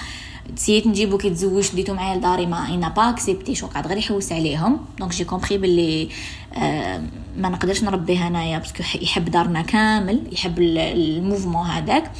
تسيت 0.57 0.87
نجيبو 0.87 1.19
كي 1.19 1.31
تزوج 1.31 1.71
ديتو 1.75 1.95
معايا 1.95 2.19
لداري 2.19 2.47
mais 2.47 2.67
il 2.67 2.76
n'a 2.76 2.89
pas 2.89 3.11
accepté 3.11 3.55
شو 3.55 3.67
قاعد 3.67 3.87
غير 3.87 3.99
يحوس 3.99 4.33
عليهم. 4.33 4.79
donc 4.99 5.13
j'ai 5.13 5.25
compris 5.25 5.59
باللي 5.59 6.09
آه 6.55 7.03
ما 7.37 7.49
نقدرش 7.49 7.83
نربيه 7.83 8.27
انايا 8.27 8.59
parce 8.59 8.74
que 8.74 8.83
يحب 9.03 9.25
دارنا 9.25 9.63
كامل 9.63 10.23
يحب 10.33 10.59
ال 10.59 10.70
mouvement 10.70 11.67
هذاك. 11.67 12.11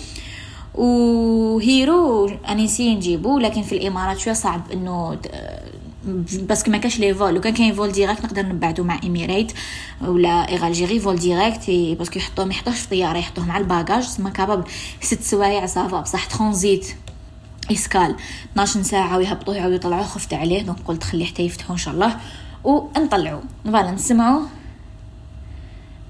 وهيرو 0.75 2.31
انيسي 2.49 2.95
نجيبو 2.95 3.39
لكن 3.39 3.63
في 3.63 3.77
الإمارات 3.77 4.19
شوية 4.19 4.35
صعب 4.35 4.63
إنه 4.73 5.19
parce 6.05 6.46
que 6.46 6.71
ما 6.71 6.79
كاش 6.79 6.99
les 6.99 7.15
vols 7.15 7.35
لو 7.35 7.41
كان 7.41 7.55
كاين 7.55 7.75
vol 7.75 7.93
direct 7.93 8.25
نقدر 8.25 8.47
نبعثو 8.47 8.83
مع 8.83 9.01
Emirates 9.03 9.53
ولا 10.01 10.49
Air 10.49 10.64
Algérie 10.64 11.01
vol 11.01 11.17
direct 11.17 11.71
parce 11.71 12.01
que 12.01 12.19
يحطوه 12.19 12.45
ما 12.45 12.53
في 12.53 12.89
طياره 12.89 13.19
يحطوه 13.19 13.47
مع 13.47 13.59
ال 13.59 13.64
bagages 13.64 14.03
تسمى 14.03 14.31
كاباب 14.31 14.65
ست 15.01 15.23
سوايع 15.23 15.67
صافا 15.67 16.01
بصح 16.01 16.25
transit 16.25 16.95
escale 17.73 18.17
12 18.53 18.83
ساعه 18.83 19.17
ويهبطوه 19.19 19.57
يعاودوا 19.57 19.77
يطلعوه 19.77 20.03
خفت 20.03 20.35
عليه 20.35 20.63
donc 20.63 20.79
قلت 20.85 21.05
خليه 21.05 21.25
حتى 21.25 21.43
يفتحوا 21.43 21.73
ان 21.73 21.79
شاء 21.79 21.95
الله 21.95 22.17
ونطلعوا 22.65 23.41
voilà 23.65 23.91
نسمعوا 23.91 24.43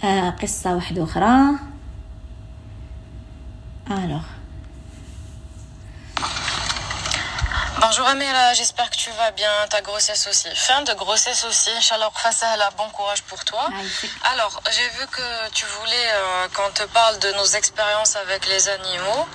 آه 0.04 0.30
قصه 0.30 0.74
واحدة 0.74 1.04
أخرى 1.04 1.50
alors 3.90 4.22
Bonjour 7.94 8.08
Amira, 8.08 8.54
j'espère 8.54 8.88
que 8.88 8.96
tu 8.96 9.10
vas 9.18 9.32
bien, 9.32 9.52
ta 9.68 9.82
grossesse 9.82 10.26
aussi. 10.26 10.48
Fin 10.54 10.80
de 10.80 10.94
grossesse 10.94 11.44
aussi, 11.44 11.68
Inch'Allah, 11.76 12.10
bon 12.78 12.88
courage 12.88 13.20
pour 13.24 13.44
toi. 13.44 13.68
Alors, 14.32 14.62
j'ai 14.70 14.88
vu 14.98 15.06
que 15.08 15.50
tu 15.52 15.66
voulais 15.66 16.08
euh, 16.14 16.48
qu'on 16.54 16.70
te 16.70 16.84
parle 16.84 17.18
de 17.18 17.30
nos 17.32 17.44
expériences 17.44 18.16
avec 18.16 18.46
les 18.46 18.70
animaux. 18.70 19.28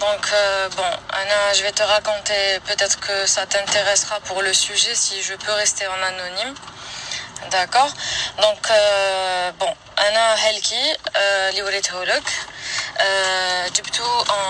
Donc, 0.00 0.32
euh, 0.32 0.70
bon, 0.70 0.90
Anna, 1.12 1.52
je 1.52 1.62
vais 1.62 1.72
te 1.72 1.82
raconter, 1.82 2.60
peut-être 2.64 3.00
que 3.00 3.26
ça 3.26 3.44
t'intéressera 3.44 4.18
pour 4.20 4.40
le 4.40 4.54
sujet, 4.54 4.94
si 4.94 5.22
je 5.22 5.34
peux 5.34 5.52
rester 5.52 5.86
en 5.86 6.02
anonyme. 6.02 6.54
D'accord 7.50 7.92
Donc, 8.40 8.70
euh, 8.70 9.52
bon, 9.58 9.74
Anna 9.98 10.36
Helki, 10.46 10.74
euh, 11.18 11.50
euh, 13.00 13.68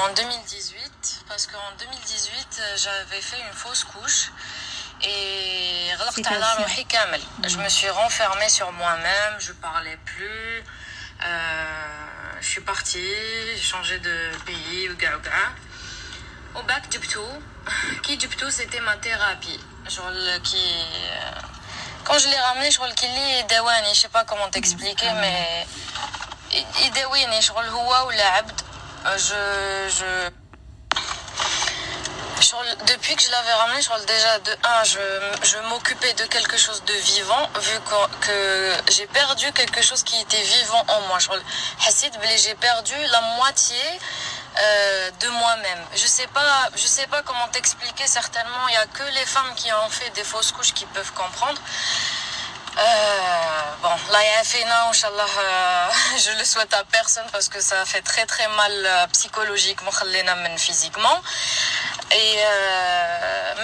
en 0.07 0.13
2018 0.15 0.80
parce 1.31 1.47
qu'en 1.47 1.71
2018, 1.79 2.61
euh, 2.61 2.77
j'avais 2.77 3.21
fait 3.23 3.41
une 3.41 3.55
fausse 3.55 3.85
couche. 3.85 4.33
Et 5.03 5.91
mm. 5.97 7.49
je 7.49 7.57
me 7.57 7.69
suis 7.69 7.89
renfermée 7.89 8.49
sur 8.49 8.71
moi-même, 8.73 9.35
je 9.39 9.53
parlais 9.53 9.97
plus. 10.05 10.65
Euh, 11.25 12.37
je 12.41 12.47
suis 12.49 12.61
partie, 12.61 13.15
j'ai 13.55 13.63
changé 13.63 13.99
de 14.01 14.17
pays, 14.45 14.89
ouga 14.91 15.17
ouga. 15.17 15.31
Au 16.57 16.63
bac 16.65 16.89
Dupto, 16.89 17.25
qui 18.03 18.17
Dupto 18.17 18.51
c'était 18.51 18.81
ma 18.81 18.97
thérapie. 18.97 19.61
Genre 19.89 20.11
le, 20.11 20.39
qui, 20.41 20.57
euh, 20.57 21.41
quand 22.05 22.19
je 22.19 22.29
l'ai 22.29 22.41
ramené, 22.41 22.71
je 22.73 22.81
le 22.81 22.93
Kili 22.93 23.45
Dawani, 23.49 23.85
je 23.85 23.91
ne 23.91 23.95
sais 23.95 24.09
pas 24.09 24.25
comment 24.25 24.49
mm. 24.49 24.51
t'expliquer, 24.51 25.07
ah 25.09 25.21
mais. 25.21 25.67
Idawini, 26.85 27.41
je 27.41 27.53
le 27.53 27.73
Houa 27.73 28.07
ou 28.07 28.11
l'Abd. 28.11 28.61
Euh, 29.07 29.17
je. 29.17 29.95
je 29.97 30.40
depuis 32.87 33.17
que 33.17 33.23
je 33.23 33.31
l'avais 33.31 33.53
ramené, 33.53 33.83
je 33.83 34.07
déjà 34.07 34.39
de 34.39 34.53
un, 34.65 34.85
je, 34.85 34.99
je 35.43 35.59
m'occupais 35.69 36.13
de 36.15 36.25
quelque 36.25 36.57
chose 36.57 36.83
de 36.85 36.93
vivant, 36.95 37.49
vu 37.61 37.79
que, 38.21 38.77
j'ai 38.91 39.07
perdu 39.07 39.53
quelque 39.53 39.83
chose 39.83 40.03
qui 40.03 40.19
était 40.21 40.43
vivant 40.43 40.85
en 40.89 41.01
moi. 41.03 41.19
J'ai 42.37 42.55
perdu 42.55 42.95
la 43.11 43.21
moitié 43.37 43.77
euh, 44.59 45.11
de 45.21 45.29
moi-même. 45.29 45.85
Je 45.95 46.07
sais 46.07 46.27
sais 46.89 47.07
pas 47.07 47.23
comment 47.23 47.49
t'expliquer. 47.49 48.07
Certainement, 48.07 48.69
il 48.69 48.75
y 48.75 48.79
a 48.79 48.87
que 48.87 49.03
les 49.15 49.27
femmes 49.27 49.55
qui 49.55 49.71
ont 49.73 49.91
fait 49.91 50.11
des 50.11 50.25
fausses 50.25 50.53
couches 50.53 50.73
qui 50.73 50.87
peuvent 50.87 51.13
comprendre. 51.13 51.61
Euh, 52.79 52.83
bon, 53.83 53.91
là, 54.13 54.19
il 54.23 54.33
y 54.33 54.41
a 54.41 54.45
fait 54.45 54.65
euh, 55.39 55.89
je 56.19 56.39
le 56.39 56.45
souhaite 56.45 56.73
à 56.73 56.85
personne 56.85 57.27
parce 57.33 57.49
que 57.49 57.61
ça 57.61 57.85
fait 57.85 58.03
très 58.03 58.25
très 58.27 58.49
mal 58.49 59.09
psychologiquement, 59.13 59.91
physiquement. 60.57 61.21
Et 62.13 62.35
euh, 62.39 63.55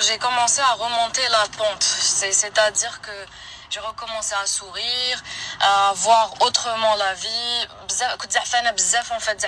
j'ai 0.00 0.18
commencé 0.18 0.60
à 0.60 0.72
remonter 0.74 1.22
la 1.28 1.44
pente. 1.56 1.82
C'est-à-dire 1.82 3.00
que 3.00 3.10
j'ai 3.70 3.80
recommencé 3.80 4.34
à 4.40 4.46
sourire, 4.46 5.22
à 5.60 5.92
voir 5.94 6.34
autrement 6.40 6.94
la 6.96 7.14
vie. 7.14 7.68
en 9.16 9.20
fait, 9.20 9.42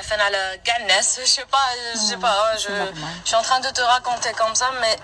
je 1.20 1.26
sais 1.26 1.44
pas, 1.46 1.66
je 1.94 1.98
sais 1.98 2.16
pas, 2.16 2.57
je, 2.57 2.68
je 3.22 3.26
suis 3.26 3.37
en 3.37 3.42
train 3.42 3.61
de 3.61 3.68
te 3.70 3.83
raconter 3.83 4.33
comme 4.33 4.55
ça, 4.55 4.70
mais 4.81 4.96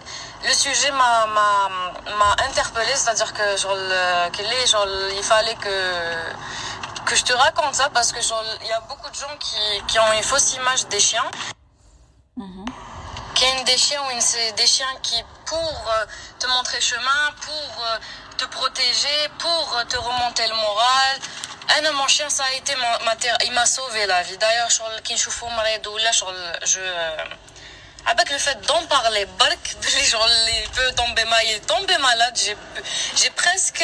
le 0.44 0.52
sujet 0.52 0.90
m'a 0.90 1.26
m'a 1.26 2.36
interpellé, 2.48 2.90
c'est-à-dire 2.96 3.32
que 3.32 3.56
genre, 3.56 3.76
genre, 4.66 4.88
il 5.16 5.22
fallait 5.22 5.54
que 5.56 5.94
que 7.04 7.14
je 7.14 7.24
te 7.24 7.32
raconte 7.32 7.74
ça 7.74 7.90
parce 7.90 8.12
que 8.12 8.20
il 8.62 8.66
y 8.66 8.72
a 8.72 8.80
beaucoup 8.80 9.10
de 9.10 9.14
gens 9.14 9.36
qui, 9.38 9.82
qui 9.86 9.98
ont 9.98 10.12
une 10.12 10.22
fausse 10.22 10.54
image 10.54 10.86
des 10.86 11.00
chiens. 11.00 11.30
Mm 13.42 13.44
a 13.44 13.64
des 13.64 13.76
chiens 13.76 14.00
ou 14.02 14.20
c'est 14.20 14.52
des 14.52 14.66
chiens 14.66 14.94
qui 15.02 15.20
pour 15.46 15.58
euh, 15.58 16.06
te 16.38 16.46
montrer 16.46 16.80
chemin, 16.80 17.32
pour 17.40 17.84
euh, 17.84 17.98
te 18.38 18.44
protéger, 18.44 19.28
pour 19.38 19.82
te 19.88 19.96
remonter 19.96 20.46
le 20.46 20.54
moral. 20.54 21.18
Un 21.76 21.92
mon 21.92 22.06
chien 22.06 22.28
ça 22.28 22.44
a 22.44 22.52
été 22.52 22.72
ma, 22.76 23.14
il 23.44 23.52
m'a 23.52 23.66
sauvé 23.66 24.06
la 24.06 24.22
vie. 24.22 24.36
D'ailleurs, 24.38 24.70
je 24.70 24.76
je 26.64 26.78
avec 28.09 28.29
le 28.29 28.37
fait 28.37 28.59
d'en 28.67 28.85
parler, 28.85 29.27
il 29.27 30.69
peut 30.69 30.91
tomber 30.95 31.25
malade, 31.25 31.45
il 31.49 31.55
est 31.55 31.67
tombé 31.67 31.97
malade. 31.97 32.37
J'ai 33.15 33.29
presque, 33.31 33.83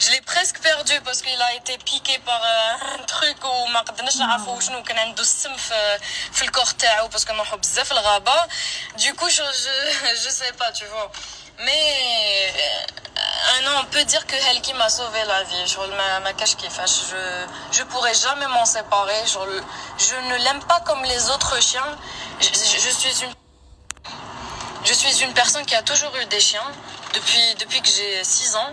je 0.00 0.10
l'ai 0.10 0.20
presque 0.22 0.58
perdu 0.58 1.00
parce 1.04 1.22
qu'il 1.22 1.40
a 1.40 1.54
été 1.54 1.78
piqué 1.78 2.18
par 2.26 2.42
un 2.42 3.02
truc 3.04 3.36
où 3.44 3.66
ما 3.66 3.80
قدرناش 3.80 4.16
نعرفوا 4.16 4.60
شنو 4.60 4.82
كان 4.82 4.98
عنده 4.98 5.22
السم 5.22 5.56
في 5.56 5.98
في 6.32 6.42
الكور 6.42 6.64
تاعو 6.64 7.08
parce 7.08 7.24
que 7.24 7.30
نروحوا 7.30 7.58
بزاف 7.58 7.92
الغابة. 7.92 8.46
Du 8.96 9.14
coup, 9.14 9.28
je, 9.28 9.42
je, 9.62 9.74
je 10.24 10.30
sais 10.30 10.52
pas, 10.58 10.72
tu 10.72 10.84
vois. 10.86 11.10
Mais 11.58 12.52
euh, 12.56 13.60
non, 13.64 13.74
on 13.82 13.84
peut 13.84 14.04
dire 14.04 14.26
que 14.26 14.34
Helki 14.34 14.74
m'a 14.74 14.88
sauvé 14.88 15.22
la 15.24 15.44
vie. 15.44 15.66
Je 15.66 15.78
ma, 15.96 16.20
ma 16.20 16.32
cache 16.32 16.56
qui 16.56 16.68
fâche. 16.68 16.96
Je 17.10 17.22
je 17.76 17.82
pourrais 17.84 18.14
jamais 18.14 18.48
m'en 18.48 18.66
séparer. 18.76 19.20
Je, 19.26 19.38
je 20.06 20.16
ne 20.30 20.36
l'aime 20.44 20.62
pas 20.64 20.80
comme 20.80 21.04
les 21.04 21.22
autres 21.30 21.56
chiens. 21.62 21.92
Je, 22.40 22.48
je, 22.70 22.76
je 22.84 22.90
suis 23.00 23.24
une 23.26 23.34
je 24.86 24.92
suis 24.94 25.22
une 25.22 25.34
personne 25.34 25.64
qui 25.64 25.74
a 25.74 25.82
toujours 25.82 26.14
eu 26.16 26.24
des 26.26 26.40
chiens 26.40 26.70
depuis, 27.14 27.54
depuis 27.60 27.80
que 27.82 27.88
j'ai 27.88 28.24
6 28.24 28.56
ans. 28.56 28.72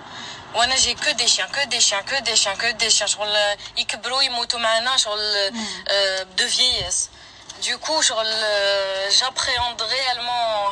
وانا 0.56 0.76
j'ai 0.76 0.96
que 0.96 1.12
des 1.14 1.28
chiens 1.28 1.48
que 1.56 1.66
des 1.68 1.80
chiens 1.80 2.02
que 2.02 2.22
des 2.22 2.36
chiens 2.36 2.56
que 2.56 2.72
des 2.72 2.90
chiens 2.90 3.06
شغل 3.06 3.38
يكبروا 3.78 4.24
يموتوا 4.24 4.60
معنا 4.60 4.98
شغل 4.98 5.54
de 6.38 6.44
vieillesse 6.44 7.10
du 7.62 7.78
coup 7.78 8.02
j'appréhende 9.18 9.82
réellement 9.82 10.72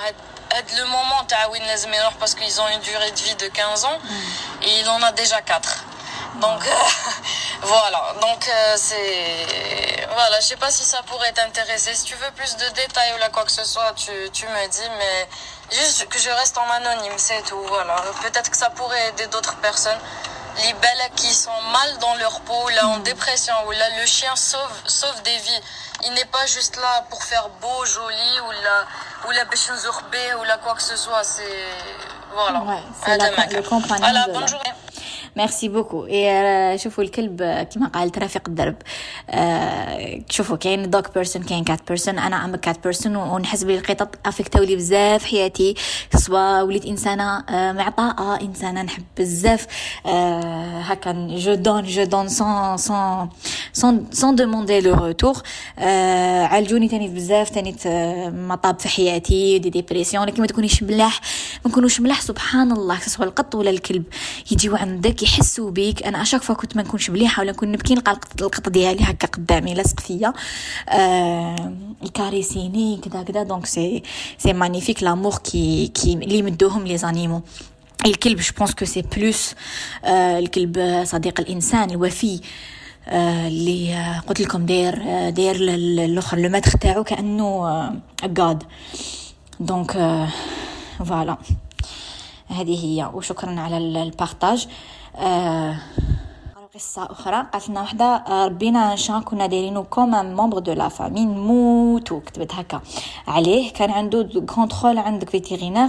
le 0.78 0.86
moment 0.86 1.24
تاع 1.28 1.46
وين 1.46 1.64
لازم 1.64 1.92
parce 2.20 2.34
qu'ils 2.34 2.60
ont 2.62 2.68
une 2.70 2.80
durée 2.80 3.12
de 3.12 3.20
vie 3.20 3.36
de 3.36 3.48
15 3.48 3.86
ans 3.86 4.00
et 4.64 4.80
il 4.80 4.90
en 4.90 5.02
a 5.04 5.12
déjà 5.12 5.42
4 5.42 5.84
donc 6.42 6.64
voilà 7.63 8.15
donc 8.21 8.49
euh, 8.49 8.75
c'est 8.77 10.07
voilà 10.13 10.41
je 10.41 10.47
sais 10.47 10.57
pas 10.57 10.71
si 10.71 10.85
ça 10.85 11.03
pourrait 11.07 11.33
t'intéresser. 11.33 11.95
Si 11.95 12.05
tu 12.05 12.15
veux 12.17 12.31
plus 12.33 12.57
de 12.57 12.69
détails 12.75 13.13
ou 13.15 13.19
là 13.19 13.29
quoi 13.31 13.45
que 13.45 13.53
ce 13.53 13.65
soit 13.65 13.93
tu, 13.95 14.11
tu 14.33 14.47
me 14.47 14.69
dis 14.69 14.91
mais 14.99 15.29
juste 15.71 16.09
que 16.09 16.19
je 16.19 16.31
reste 16.31 16.59
en 16.59 16.69
anonyme 16.71 17.13
c'est 17.17 17.43
tout 17.43 17.63
voilà. 17.69 17.97
Peut-être 18.23 18.51
que 18.51 18.57
ça 18.57 18.71
pourrait 18.71 19.09
aider 19.11 19.27
d'autres 19.29 19.57
personnes. 19.57 19.99
Les 20.65 20.73
belles 20.75 21.11
qui 21.17 21.33
sont 21.33 21.63
mal 21.73 21.99
dans 21.99 22.15
leur 22.17 22.41
peau 22.43 22.69
là 22.71 22.89
en 22.89 22.99
mm. 22.99 23.05
dépression 23.05 23.55
ou 23.67 23.71
là 23.71 23.87
le 24.01 24.07
chien 24.07 24.35
sauve 24.35 24.83
sauve 24.87 25.23
des 25.23 25.39
vies. 25.39 25.63
Il 26.05 26.13
n'est 26.15 26.27
pas 26.27 26.45
juste 26.47 26.77
là 26.77 27.07
pour 27.11 27.23
faire 27.23 27.49
beau 27.61 27.85
joli 27.87 28.41
ou 28.47 28.51
là 28.51 28.87
ou 29.27 29.31
la 29.31 29.45
ou 29.45 30.45
là 30.45 30.59
quoi 30.59 30.75
que 30.75 30.83
ce 30.83 30.97
soit 30.97 31.23
c'est 31.23 31.69
voilà. 32.35 32.61
Ouais, 32.61 32.83
c'est 33.05 33.53
le 33.53 33.63
compagnon 33.63 33.99
voilà, 33.99 34.27
bonne 34.29 34.49
journée 34.49 34.73
ميرسي 35.37 35.69
بوكو 35.69 36.07
إيه 36.07 36.77
شوفوا 36.77 37.05
الكلب 37.05 37.67
كما 37.75 37.87
قالت 37.87 38.19
رفيق 38.19 38.43
الدرب. 38.49 38.75
آه 39.31 40.23
شوفوا 40.31 40.57
كاين 40.57 40.91
دوغ 40.91 41.03
بيرسون 41.15 41.43
كاين 41.43 41.65
كات 41.65 41.89
بيرسون 41.89 42.19
أنا 42.19 42.45
أم 42.45 42.57
كات 42.57 42.85
بيرسون 42.85 43.17
ونحس 43.17 43.63
بلي 43.65 43.79
القطط 43.79 44.19
افكتاو 44.27 44.63
لي 44.63 44.77
بزاف 44.77 45.25
حياتي. 45.25 45.75
سوا 46.17 46.63
وليت 46.63 46.87
إنسانة 46.87 47.39
آه 47.39 47.73
معطاءة 47.73 48.43
إنسانة 48.43 48.83
نحب 48.83 49.03
بزاف. 49.19 49.67
آه 50.07 50.81
هكا 50.81 51.13
je 51.31 51.55
donne 51.55 51.83
je 51.83 52.05
donne 52.05 52.29
sans 52.29 52.77
sans 52.77 53.29
sans 53.73 54.07
sans 54.13 54.35
demander 54.35 54.81
le 54.81 54.95
retour 54.95 55.37
آه 55.79 56.43
عالجوني 56.45 56.89
تاني 56.89 57.09
بزاف. 57.09 57.51
تاني 57.51 57.77
مطاب 58.31 58.81
في 58.81 58.89
حياتي 58.89 59.59
des 59.59 59.71
dépressions 59.71 60.27
لكن 60.27 60.41
ما 60.41 60.47
تكونيش 60.47 60.83
ملاح 60.83 61.21
ما 61.65 61.71
نكونوش 61.71 62.01
ملاح 62.01 62.21
سبحان 62.21 62.73
الله. 62.73 62.99
سواء 62.99 63.29
القط 63.29 63.55
ولا 63.55 63.71
الكلب 63.71 64.05
يجيو 64.51 64.77
عندك 64.77 65.22
كيحسوا 65.23 65.71
بيك. 65.71 66.03
أنا 66.03 66.23
à 66.23 66.26
chaque 66.26 66.43
fois 66.43 66.55
كنت 66.55 66.77
ما 66.77 66.83
نكونش 66.83 67.11
مليحة 67.11 67.41
ولا 67.41 67.53
نكون 67.53 67.73
نبكي 67.73 67.95
نلقى 67.95 68.21
القط 68.41 68.69
ديالي 68.69 69.05
هكا 69.05 69.27
قدامي 69.27 69.75
لاصق 69.75 70.01
فيا. 70.01 70.33
آه 70.89 71.75
يكاريسيني 72.03 72.97
كذا 72.97 73.23
كذا. 73.23 73.43
donc 73.43 73.67
c'est 73.67 74.03
c'est 74.39 74.53
magnifique 74.53 75.03
l'amour 75.03 75.39
que 75.39 75.87
que 75.87 76.13
اللي 76.13 76.39
يمدوهم 76.39 76.87
les 76.87 76.99
animaux 76.99 77.43
الكلب 78.07 78.39
je 78.39 78.53
pense 78.59 78.75
que 78.75 78.85
c'est 78.85 79.03
plus 79.03 79.55
الكلب 80.05 81.03
صديق 81.07 81.41
الانسان 81.41 81.91
الوفي 81.91 82.41
اللي 83.09 84.21
قلت 84.29 84.41
لكم 84.41 84.67
داير 84.67 84.95
داير 85.31 85.57
الآخر 85.57 86.39
le 86.39 86.49
maître 86.49 86.71
تاعو 86.71 87.05
كأنه 87.05 87.65
غاد 88.39 88.63
donc 89.61 89.93
voilà 90.99 91.37
هذه 92.49 92.85
هي. 92.85 93.11
وشكرا 93.15 93.61
على 93.61 93.79
ال 93.79 93.89
partage. 93.89 94.69
آه 95.17 95.77
قصة 96.75 97.05
أخرى. 97.11 97.47
قالت 97.53 97.69
لنا 97.69 97.83
وحدة 97.83 98.25
ربينا 98.47 98.97
chien 98.97 99.21
كنا 99.21 99.47
دايرينو 99.47 99.85
comme 99.85 100.11
membre 100.11 100.59
de 100.59 100.73
la 100.73 100.89
famille 100.89 101.25
نموتو 101.25 102.21
كتبت 102.21 102.55
هكا 102.55 102.81
عليه. 103.29 103.73
كان 103.73 103.91
عنده 103.91 104.43
contrôle 104.55 104.99
عندك 104.99 105.31
vétérinaire 105.31 105.89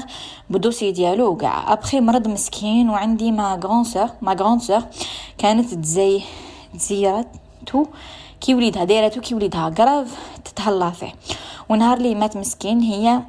ب 0.49 0.55
dossier 0.55 0.91
ديالو 0.91 1.27
وكاع. 1.27 1.73
ابخي 1.73 1.99
مرض 1.99 2.27
مسكين 2.27 2.89
وعندي 2.89 3.31
ma 3.31 3.59
grande 3.63 3.83
sœur 3.83 4.09
ma 4.21 4.33
grande 4.33 4.59
sœur 4.59 4.81
كانت 5.37 5.73
تزي 5.73 6.21
تزيرتو 6.73 7.85
كي 8.41 8.55
وليدها 8.55 8.83
دايرتو 8.83 9.21
كي 9.21 9.35
وليدها 9.35 9.69
grave 9.69 10.17
تتهلا 10.45 10.89
فيه. 10.89 11.13
ونهار 11.69 11.97
لي 11.97 12.15
مات 12.15 12.37
مسكين 12.37 12.79
هي 12.79 13.21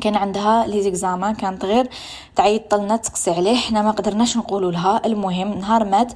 كان 0.00 0.16
عندها 0.16 0.66
les 0.66 0.82
examens 0.82 1.34
كانت 1.34 1.64
غير 1.64 1.88
تعيط 2.36 2.74
لنا 2.74 2.96
تقسي 2.96 3.30
عليه. 3.30 3.56
حنا 3.56 3.82
ما 3.82 3.90
قدرناش 3.90 4.36
نقولوا 4.36 4.72
لها. 4.72 5.02
المهم 5.06 5.58
نهار 5.58 5.84
مات 5.84 6.12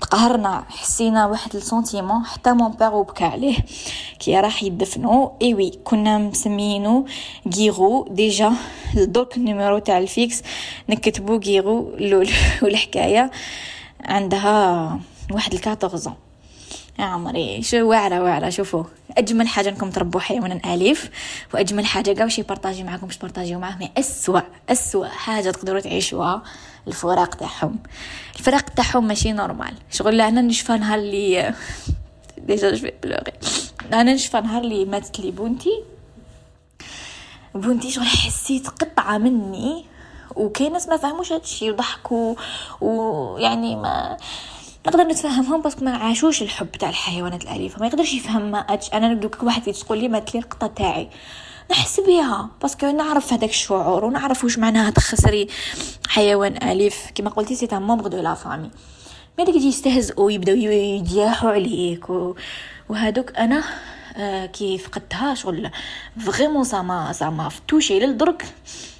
تقهرنا 0.00 0.64
حسينا 0.68 1.26
واحد 1.26 1.56
ال 1.56 1.63
sentiment 1.63 2.24
حتى 2.24 2.52
mon 2.52 2.70
père 2.72 3.02
بكى 3.02 3.24
عليه. 3.24 3.56
كي 4.18 4.40
راح 4.40 4.62
يدفنو 4.62 5.32
إي 5.42 5.54
وي 5.54 5.70
كنا 5.84 6.18
مسمينو 6.18 7.06
غيرو 7.56 8.06
déjà 8.10 8.52
دوك 8.94 9.36
ال 9.36 9.42
numéro 9.42 9.78
تاع 9.78 9.98
ال 9.98 10.07
fixe 10.07 10.42
نكتبو 10.88 11.36
غيرو 11.36 11.92
والحكايه 12.62 13.30
عندها 14.04 14.98
واحد 15.30 15.52
ال 15.54 15.59
quatorze 15.59 15.99
ans 15.99 16.14
يا 17.02 17.06
عمري 17.06 17.62
شو 17.62 17.76
واعرة 17.88 18.22
واعرة 18.22 18.50
شوفوا 18.50 18.84
أجمل 19.18 19.48
حاجة 19.48 19.68
إنكم 19.68 19.90
تربوا 19.90 20.20
حيوان 20.20 20.60
أليف 20.64 21.10
وأجمل 21.54 21.86
حاجة 21.86 22.12
كاع 22.12 22.24
واش 22.24 22.38
يبارطاجي 22.38 22.82
معاكم 22.84 23.06
باش 23.06 23.16
تبارطاجيو 23.16 23.58
معاه 23.58 23.76
mais 23.76 23.90
أسوأ 23.98 24.40
أسوأ 24.68 25.06
حاجة 25.06 25.50
تقدروا 25.50 25.80
تعيشوها 25.80 26.42
الفراق 26.88 27.34
تاعهم. 27.34 27.78
الفراق 28.38 28.68
تاعهم 28.70 29.06
ماشي 29.06 29.32
normal. 29.32 29.74
شغل 29.90 30.20
أنا 30.20 30.42
نشفى 30.42 30.72
نهار 30.72 30.98
اللي 30.98 31.54
déjà 32.46 32.74
j'ai 32.74 32.88
pleuré. 33.02 33.32
أنا 33.92 34.14
نشفى 34.14 34.40
نهار 34.40 34.62
اللي 34.62 34.84
ماتت 34.84 35.20
لي 35.20 35.30
بونتي 35.30 35.82
بونتي 37.54 37.90
شغل 37.90 38.06
حسيت 38.06 38.68
قطعة 38.68 39.18
مني 39.18 39.84
وكاين 40.36 40.72
ناس 40.72 40.88
ما 40.88 40.96
فهموش 40.96 41.32
هادشي 41.32 41.70
وضحكوا 41.70 42.34
ويعني 42.80 43.76
ما 43.76 44.16
نقدر 44.86 45.04
نتفهمهم 45.04 45.62
parce 45.62 45.76
que 45.76 45.84
ما 45.84 45.96
عاشوش 45.96 46.42
الحب 46.42 46.72
تاع 46.72 46.88
الحيوانات 46.88 47.42
الأليفة 47.42 47.80
ما 47.80 47.86
يقدرش 47.86 48.14
يفهم 48.14 48.50
ما 48.50 48.58
أج... 48.58 48.80
أنا 48.94 49.14
دوك 49.14 49.42
واحد 49.42 49.62
تقول 49.72 49.98
لي 49.98 50.08
مات 50.08 50.34
لي 50.34 50.40
القطة 50.40 50.66
تاعي. 50.66 51.08
نحس 51.70 52.00
بها 52.00 52.50
parce 52.62 52.77
que 52.77 52.86
نعرف 52.86 53.32
هذاك 53.32 53.50
الشعور 53.50 54.04
ونعرف 54.04 54.44
واش 54.44 54.58
معناها 54.58 54.90
تخسري 54.90 55.48
حيوان 56.08 56.62
أليف. 56.62 56.96
كما 57.14 57.30
قلتي 57.30 57.54
c'est 57.54 57.68
un 57.72 57.82
membre 57.82 58.06
de 58.06 58.20
la 58.20 58.34
famille 58.34 58.70
mais 59.38 59.44
يجي 59.48 59.68
يستهزئوا 59.68 60.32
يبداو 60.32 60.56
يدياحوا 60.56 61.50
عليك 61.50 62.10
و... 62.10 62.36
وهادوك 62.88 63.36
أنا 63.36 63.64
آه 64.16 64.46
كي 64.46 64.78
فقدتها 64.78 65.34
شغل. 65.34 65.70
vraiment 66.18 66.64
زعما 66.64 67.12
زعما 67.12 67.50
touchée 67.68 68.00
للدرك. 68.00 68.54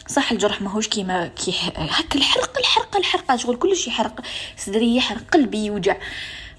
صح 0.07 0.33
الجرح 0.33 0.63
ماهوش 0.63 0.89
كيما 0.89 1.27
كي 1.27 1.55
هكا 1.73 2.19
الحرق 2.19 2.57
الحرقه 2.57 2.99
الحرقه 2.99 3.37
شغل 3.37 3.57
كلشي 3.57 3.91
يحرق 3.91 4.21
صدري 4.57 4.97
يحرق 4.97 5.23
قلبي 5.33 5.65
يوجع. 5.65 5.97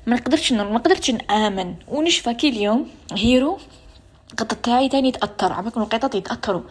ما 0.08 0.16
نقدرش 0.16 0.54
ما 0.54 0.78
قدرتش 0.78 1.12
نآمن. 1.12 1.76
ونشفى 1.88 2.34
كي 2.34 2.50
اليوم 2.50 2.90
هيرو 3.12 3.60
القطة 4.32 4.56
تاعي 4.64 4.90
تاني 4.90 5.12
تأثر. 5.12 5.54
عمكم 5.54 5.82
القطط 5.82 6.16
يتأثروا. 6.16 6.62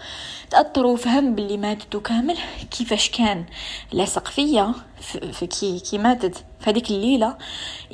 تأثروا 0.50 0.92
وفهم 0.92 1.34
باللي 1.34 1.56
ماتت 1.56 1.96
كامل. 1.96 2.38
كيفاش 2.70 3.10
كان؟ 3.10 3.44
لاصق 3.92 4.28
فيا 4.28 4.74
في 5.32 5.46
كي 5.46 5.80
كي 5.80 5.98
ماتت. 5.98 6.44
في 6.60 6.70
هذيك 6.70 6.90
الليلة 6.90 7.36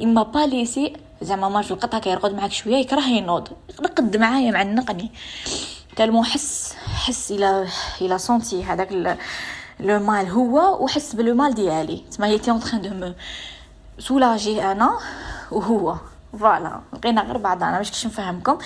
إما 0.03 0.23
با 0.23 0.39
ليسي 0.39 0.93
زعما 1.23 1.49
مال 1.49 1.65
في 1.65 1.71
القطة 1.71 1.99
كيرقد 1.99 2.35
معاك 2.35 2.53
شوية 2.53 2.77
يكره 2.77 3.09
ينوض. 3.09 3.49
يرقد 3.79 4.17
معايا 4.17 4.51
معنقني 4.51 5.11
تالمو 5.97 6.25
حس 6.25 6.75
حس 7.09 7.31
إلى 7.31 7.69
إلى 8.01 8.19
سونتي 8.19 8.65
هذاك 8.65 9.19
لو 9.81 9.99
مال 9.99 10.29
هو 10.29 10.85
وحس 10.85 11.15
بلو 11.15 11.35
مال 11.35 11.55
ديالي. 11.55 12.05
تما 12.13 12.27
هي 12.27 12.39
تي 12.39 12.51
اون 12.51 12.61
دو 12.83 12.95
مو 12.95 13.15
سولاجي 13.99 14.63
أنا 14.63 14.99
وهو. 15.51 15.97
فوالا 16.41 16.81
لقينا 16.93 17.23
غير 17.23 17.39
بعضنا 17.39 17.79
باش 17.79 17.91
كش 17.91 18.07
نفهمكم؟ 18.07 18.59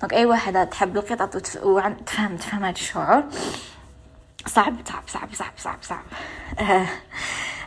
دونك 0.00 0.12
أي 0.12 0.26
واحدة 0.26 0.64
تحب 0.64 0.96
القطط 0.96 1.36
وتف... 1.36 1.64
وتفهم 1.64 2.36
تفهم 2.36 2.64
هذا 2.64 2.70
الشعور. 2.70 3.24
صعب 4.46 4.74
صعب 4.88 5.02
صعب 5.08 5.28
صعب 5.34 5.52
صعب 5.58 5.78
صعب. 5.82 6.04
آه 6.58 6.86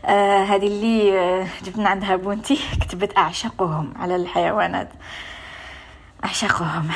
آه 0.06 0.56
اللي 0.56 1.20
آه 1.20 1.48
جبنا 1.64 1.90
عندها 1.90 2.16
بونتي 2.16 2.60
كتبت 2.82 3.18
أعشقهم 3.18 3.94
على 3.98 4.16
الحيوانات. 4.16 4.90
اعشقهم 6.26 6.90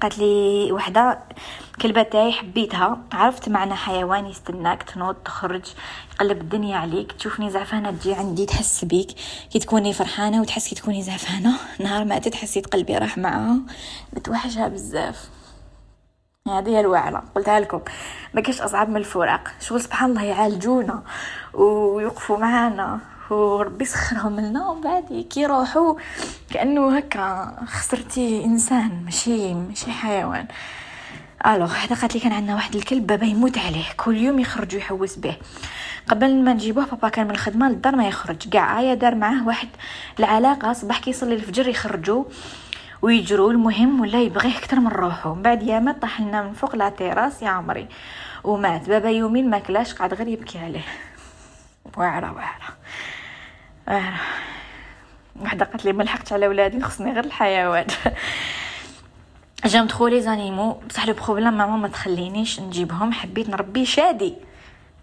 قالت 0.00 0.18
لي 0.18 0.72
وحدة 0.72 1.18
كلبه 1.82 2.02
تاعي 2.02 2.32
حبيتها. 2.32 2.98
عرفت 3.12 3.48
معنى 3.48 3.74
حيوان 3.74 4.26
يستناك 4.26 4.82
تنوض 4.82 5.14
تخرج 5.14 5.62
يقلب 6.14 6.40
الدنيا 6.40 6.76
عليك. 6.76 7.12
تشوفني 7.12 7.50
زعفانة 7.50 7.90
تجي 7.90 8.14
عندي 8.14 8.46
تحس 8.46 8.84
بيك. 8.84 9.08
كي 9.52 9.58
تكوني 9.58 9.92
فرحانة 9.92 10.40
وتحس 10.40 10.68
كي 10.68 10.74
تكوني 10.74 11.02
زعفانة. 11.02 11.52
نهار 11.80 12.04
ما 12.04 12.18
تحسي 12.18 12.60
قلبي 12.60 12.98
راح 12.98 13.18
معاها. 13.18 13.58
بتوحشها 14.12 14.68
بزاف. 14.68 15.28
هذه 16.48 16.68
هي 16.68 16.80
الوعلة 16.80 17.22
قلتها 17.34 17.60
لكم. 17.60 17.80
ما 18.34 18.40
كاش 18.40 18.60
أصعب 18.60 18.88
من 18.88 18.96
الفراق. 18.96 19.48
شغل 19.60 19.80
سبحان 19.80 20.10
الله 20.10 20.22
يعالجونا 20.22 21.02
ويوقفوا 21.54 22.38
معانا. 22.38 23.00
وربي 23.30 23.84
سخرهم 23.84 24.40
لنا 24.40 24.68
ومن 24.68 24.80
بعد 24.80 25.26
كي 25.30 25.40
يروحوا 25.40 25.94
كأنه 26.50 26.96
هكا 26.96 27.56
خسرتي 27.66 28.44
إنسان 28.44 29.04
ماشي 29.04 29.54
ماشي 29.54 29.92
حيوان. 29.92 30.46
ألوغ 31.46 31.72
هذا 31.72 31.94
قالت 31.94 32.14
لي 32.14 32.20
كان 32.20 32.32
عندنا 32.32 32.54
واحد 32.54 32.76
الكلب 32.76 33.06
بابا 33.06 33.26
يموت 33.26 33.58
عليه 33.58 33.84
كل 33.96 34.16
يوم 34.16 34.38
يخرج 34.38 34.74
ويحوس 34.74 35.16
به. 35.16 35.36
قبل 36.08 36.44
ما 36.44 36.52
نجيبوه 36.52 36.84
بابا 36.84 37.08
كان 37.08 37.24
من 37.24 37.30
الخدمة 37.30 37.68
للدار 37.68 37.96
ما 37.96 38.08
يخرج. 38.08 38.48
كاع 38.48 38.80
يا 38.80 38.94
دار 38.94 39.14
معاه 39.14 39.46
واحد 39.46 39.68
العلاقة 40.18 40.72
صباح 40.72 40.98
كيصلي 40.98 41.34
الفجر 41.34 41.68
يخرجوا 41.68 42.24
ويجروا 43.02 43.50
المهم 43.50 44.00
ولا 44.00 44.22
يبغيه 44.22 44.58
أكثر 44.58 44.80
من 44.80 44.88
روحه. 44.88 45.34
من 45.34 45.42
بعد 45.42 45.62
يامات 45.62 46.02
طاح 46.02 46.20
لنا 46.20 46.42
من 46.42 46.52
فوق 46.52 46.76
la 46.76 46.88
terrasse 46.88 47.42
يا 47.42 47.48
عمري. 47.48 47.88
ومات 48.44 48.88
بابا 48.88 49.10
يومين 49.10 49.50
ما 49.50 49.58
كلاش 49.58 49.94
قعد 49.94 50.14
غير 50.14 50.28
يبكي 50.28 50.58
عليه. 50.58 50.84
واعرة 51.96 52.32
واعرة. 52.32 52.76
وحده 53.88 55.64
قالت 55.64 55.84
لي 55.84 55.92
ما 55.92 56.02
لحقتش 56.02 56.32
على 56.32 56.48
ولادي 56.48 56.80
خصني 56.82 57.12
غير 57.12 57.24
الحيوان. 57.24 57.86
j'aime 59.64 59.86
trop 59.86 60.06
les 60.08 60.20
animaux. 60.22 60.72
بصح 60.72 61.06
le 61.06 61.14
problème 61.14 61.54
ماما 61.54 61.76
ما 61.76 61.88
تخلينيش 61.88 62.60
نجيبهم 62.60 63.12
حبيت 63.12 63.48
نربي 63.48 63.86
شادي. 63.86 64.34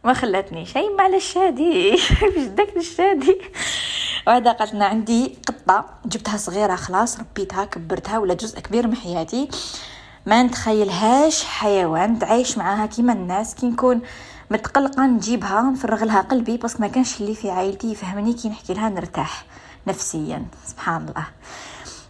ما 0.04 0.14
خلاتنيش 0.14 0.78
هاي 0.78 0.96
على 1.00 1.18
الشادي 1.18 1.92
باش 2.22 2.44
داك 2.58 2.78
الشادي. 2.78 3.42
وهذا 4.28 4.52
قالت 4.52 4.74
لنا 4.74 4.86
عندي 4.86 5.38
قطة 5.48 5.86
جبتها 6.06 6.38
صغيرة 6.38 6.76
خلاص 6.76 7.20
ربيتها 7.20 7.66
كبرتها 7.66 8.18
ولا 8.18 8.34
جزء 8.34 8.60
كبير 8.60 8.88
من 8.88 8.96
حياتي. 8.96 9.50
ما 10.26 10.44
نتخيلهاش 10.44 11.44
حيوان 11.44 12.20
تعيش 12.20 12.58
معاها 12.58 12.86
كيما 12.86 13.14
الناس 13.14 13.56
كي 13.56 13.66
نكون 13.66 14.02
متقلقة 14.52 15.06
نجيبها 15.06 15.62
نفرغ 15.62 16.04
لها 16.04 16.22
قلبي 16.22 16.58
بس 16.58 16.80
ما 16.80 16.88
كانش 16.88 17.22
اللي 17.22 17.36
في 17.36 17.52
عائلتي 17.52 17.92
يفهمني 17.92 18.34
كي 18.34 18.50
نحكي 18.50 18.74
لها 18.74 18.90
نرتاح 18.90 19.44
نفسيا. 19.88 20.46
سبحان 20.66 21.10
الله. 21.10 21.26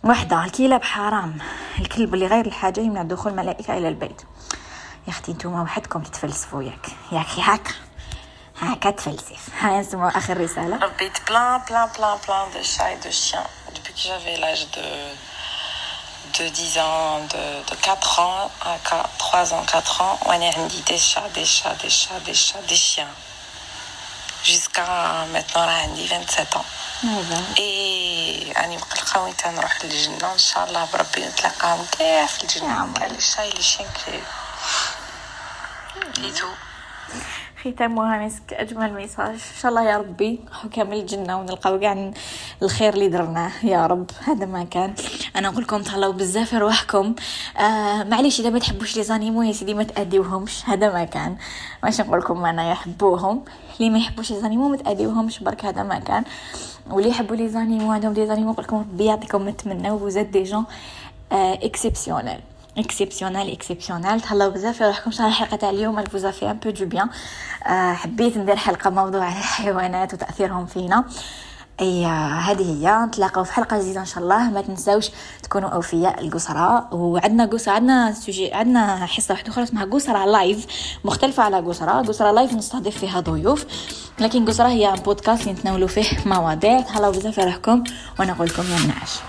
وحدة 0.03 0.43
الكلاب 0.43 0.83
حرام. 0.83 1.37
الكلب 1.79 2.13
اللي 2.13 2.27
غير 2.27 2.45
الحاجة 2.45 2.79
يمنع 2.79 3.03
دخول 3.03 3.31
الملائكة 3.31 3.77
إلى 3.77 3.87
البيت. 3.87 4.21
يا 5.07 5.09
أختي 5.09 5.31
نتوما 5.31 5.61
وحدكم 5.61 6.01
تتفلسفوا 6.01 6.63
ياك. 6.63 6.87
ياك 7.11 7.27
هكا 7.39 7.71
هكا 8.59 8.91
تفلسف. 8.91 9.49
هاي 9.59 9.79
نسمو 9.79 10.07
آخر 10.07 10.41
رسالة. 10.41 10.77
ربيت 10.77 11.29
بلان 11.29 11.61
بلان 11.69 11.89
بلان 11.97 12.17
بلان 12.27 12.47
دو 12.53 12.61
شا 12.61 12.95
دو 13.03 13.09
شيان 13.09 13.43
depuis 13.75 13.93
que 13.93 13.99
j'avais 14.07 14.37
l'âge 14.43 14.65
de 14.75 14.85
de 16.37 16.49
10 16.49 16.77
ans, 16.79 17.19
de, 17.33 17.43
de 17.69 17.75
4 17.75 18.19
ans 18.19 18.51
à 18.61 18.77
4, 18.89 19.09
3 19.17 19.53
ans, 19.53 19.63
4 19.65 20.01
ans, 20.01 20.19
وأنا 20.25 20.51
عندي 20.57 20.83
des 20.83 20.97
chats, 20.97 21.29
des 21.35 21.45
chats, 21.45 21.75
des 21.83 21.89
chats, 21.89 22.19
des 22.25 22.33
chats, 22.33 22.61
des 22.67 22.75
chiens. 22.75 23.13
جيسكا 24.45 25.25
ميتنو 25.33 25.63
راه 25.63 25.71
عندي 25.71 26.07
27 26.07 26.63
هذا 27.03 27.43
اي 27.57 28.53
راني 28.57 28.77
مقلقه 28.77 29.21
وين 29.21 29.37
تنروح 29.37 29.85
للجنه 29.85 30.33
ان 30.33 30.37
شاء 30.37 30.67
الله 30.67 30.87
بربي 30.93 31.25
نتلاقاهم 31.25 31.85
كاع 31.99 32.25
في 32.25 32.39
يا 32.39 32.43
الجنه 32.43 32.73
عمري. 32.73 32.99
كاع 32.99 33.07
لي 33.07 33.21
شاي 33.21 33.49
لي 33.49 33.61
شين 33.61 33.87
كلي 34.05 34.23
et 36.25 36.31
tout 36.31 36.47
ختامها 37.63 38.25
مسك 38.25 38.53
أجمل 38.53 38.93
message. 38.93 39.29
إن 39.29 39.59
شاء 39.61 39.69
الله 39.71 39.83
يا 39.83 39.97
ربي. 39.97 40.39
كامل 40.71 40.97
الجنة 40.97 41.39
ونلقاو 41.39 41.79
كاع 41.79 42.11
الخير 42.63 42.93
اللي 42.93 43.09
درناه. 43.09 43.51
يا 43.63 43.87
رب. 43.87 44.11
هذا 44.23 44.45
ما 44.45 44.63
كان. 44.63 44.93
أنا 45.35 45.49
نقول 45.49 45.63
لكم 45.63 45.81
تهلاو 45.81 46.11
بزاف 46.11 46.53
رواحكم 46.53 47.15
آه 47.57 48.03
معليش 48.03 48.39
إذا 48.39 48.49
ما 48.49 48.59
تحبوش 48.59 48.97
les 48.97 49.03
animaux 49.03 49.41
يا 49.41 49.51
سيدي 49.51 49.73
ما 49.73 49.83
تأديوهمش. 49.83 50.69
هذا 50.69 50.93
ما 50.93 51.03
كان. 51.03 51.35
ماشي 51.83 52.01
نقول 52.01 52.19
لكم 52.19 52.45
أنا 52.45 52.71
يحبوهم. 52.71 53.43
اللي 53.79 53.89
ما 53.89 53.97
يحبوش 53.97 54.31
les 54.31 54.39
animaux 54.39 54.69
ما 54.69 54.77
تأديوهمش. 54.77 55.39
برك 55.39 55.65
هذا 55.65 55.83
ما 55.83 55.99
كان. 55.99 56.23
واللي 56.89 57.09
يحبوا 57.09 57.35
les 57.35 57.49
animaux 57.49 57.91
عندهم 57.91 58.13
des 58.13 58.27
animaux 58.27 58.51
نقول 58.51 58.65
لكم 58.65 58.79
ربي 58.79 59.05
يعطيكم 59.05 59.49
نتمنى 59.49 59.91
وزاد 59.91 60.31
des 60.31 60.43
gens 60.43 60.65
exceptionnels 61.31 62.39
exceptionnels 62.77 63.51
exceptionnels 63.51 64.21
تهلاو 64.21 64.49
بزاف 64.49 64.77
في 64.77 64.85
روحكم. 64.85 65.11
شحال 65.11 65.27
الحلقة 65.27 65.57
تاع 65.57 65.69
اليوم؟ 65.69 66.03
Fait 66.03 66.45
un 66.45 66.65
peu 66.65 66.71
du 66.71 66.85
bien. 66.95 67.07
آه، 67.67 67.93
حبيت 67.93 68.37
ندير 68.37 68.55
حلقة 68.55 68.89
موضوع 68.89 69.23
على 69.23 69.39
الحيوانات 69.39 70.13
وتأثيرهم 70.13 70.65
فينا. 70.65 71.05
اي 71.81 72.05
هذه 72.05 72.61
هي. 72.61 73.05
نتلاقاو 73.05 73.43
في 73.43 73.53
حلقة 73.53 73.79
جديدة 73.79 73.99
إن 73.99 74.05
شاء 74.05 74.23
الله. 74.23 74.49
ما 74.49 74.61
تنساوش 74.61 75.09
تكونوا 75.43 75.69
أوفياء 75.69 76.21
القسرة 76.21 76.93
وعندنا 76.93 77.45
قسرة 77.45 77.71
عندنا 77.71 78.13
sujet 78.13 78.53
عندنا 78.53 79.05
حصة 79.05 79.31
واحدة 79.31 79.49
أخرى 79.49 79.63
اسمها 79.63 79.85
قسرة 79.85 80.25
live 80.25 80.65
مختلفة 81.05 81.43
على 81.43 81.59
قسرة 81.59 81.91
قسرة 81.91 82.31
live 82.31 82.53
نستضيف 82.53 82.97
فيها 82.97 83.19
ضيوف. 83.19 83.65
لكن 84.19 84.45
قسرة 84.45 84.67
هي 84.67 84.95
بودكاست 85.05 85.47
نتناولوا 85.47 85.87
فيه 85.87 86.17
مواضيع. 86.25 86.81
تهلاو 86.81 87.11
بزاف 87.11 87.35
في 87.35 87.41
روحكم. 87.41 87.83
وأنا 88.19 88.31
نقول 88.31 88.47
لكم 88.47 88.63
يا 88.63 88.79
منعش. 88.79 89.19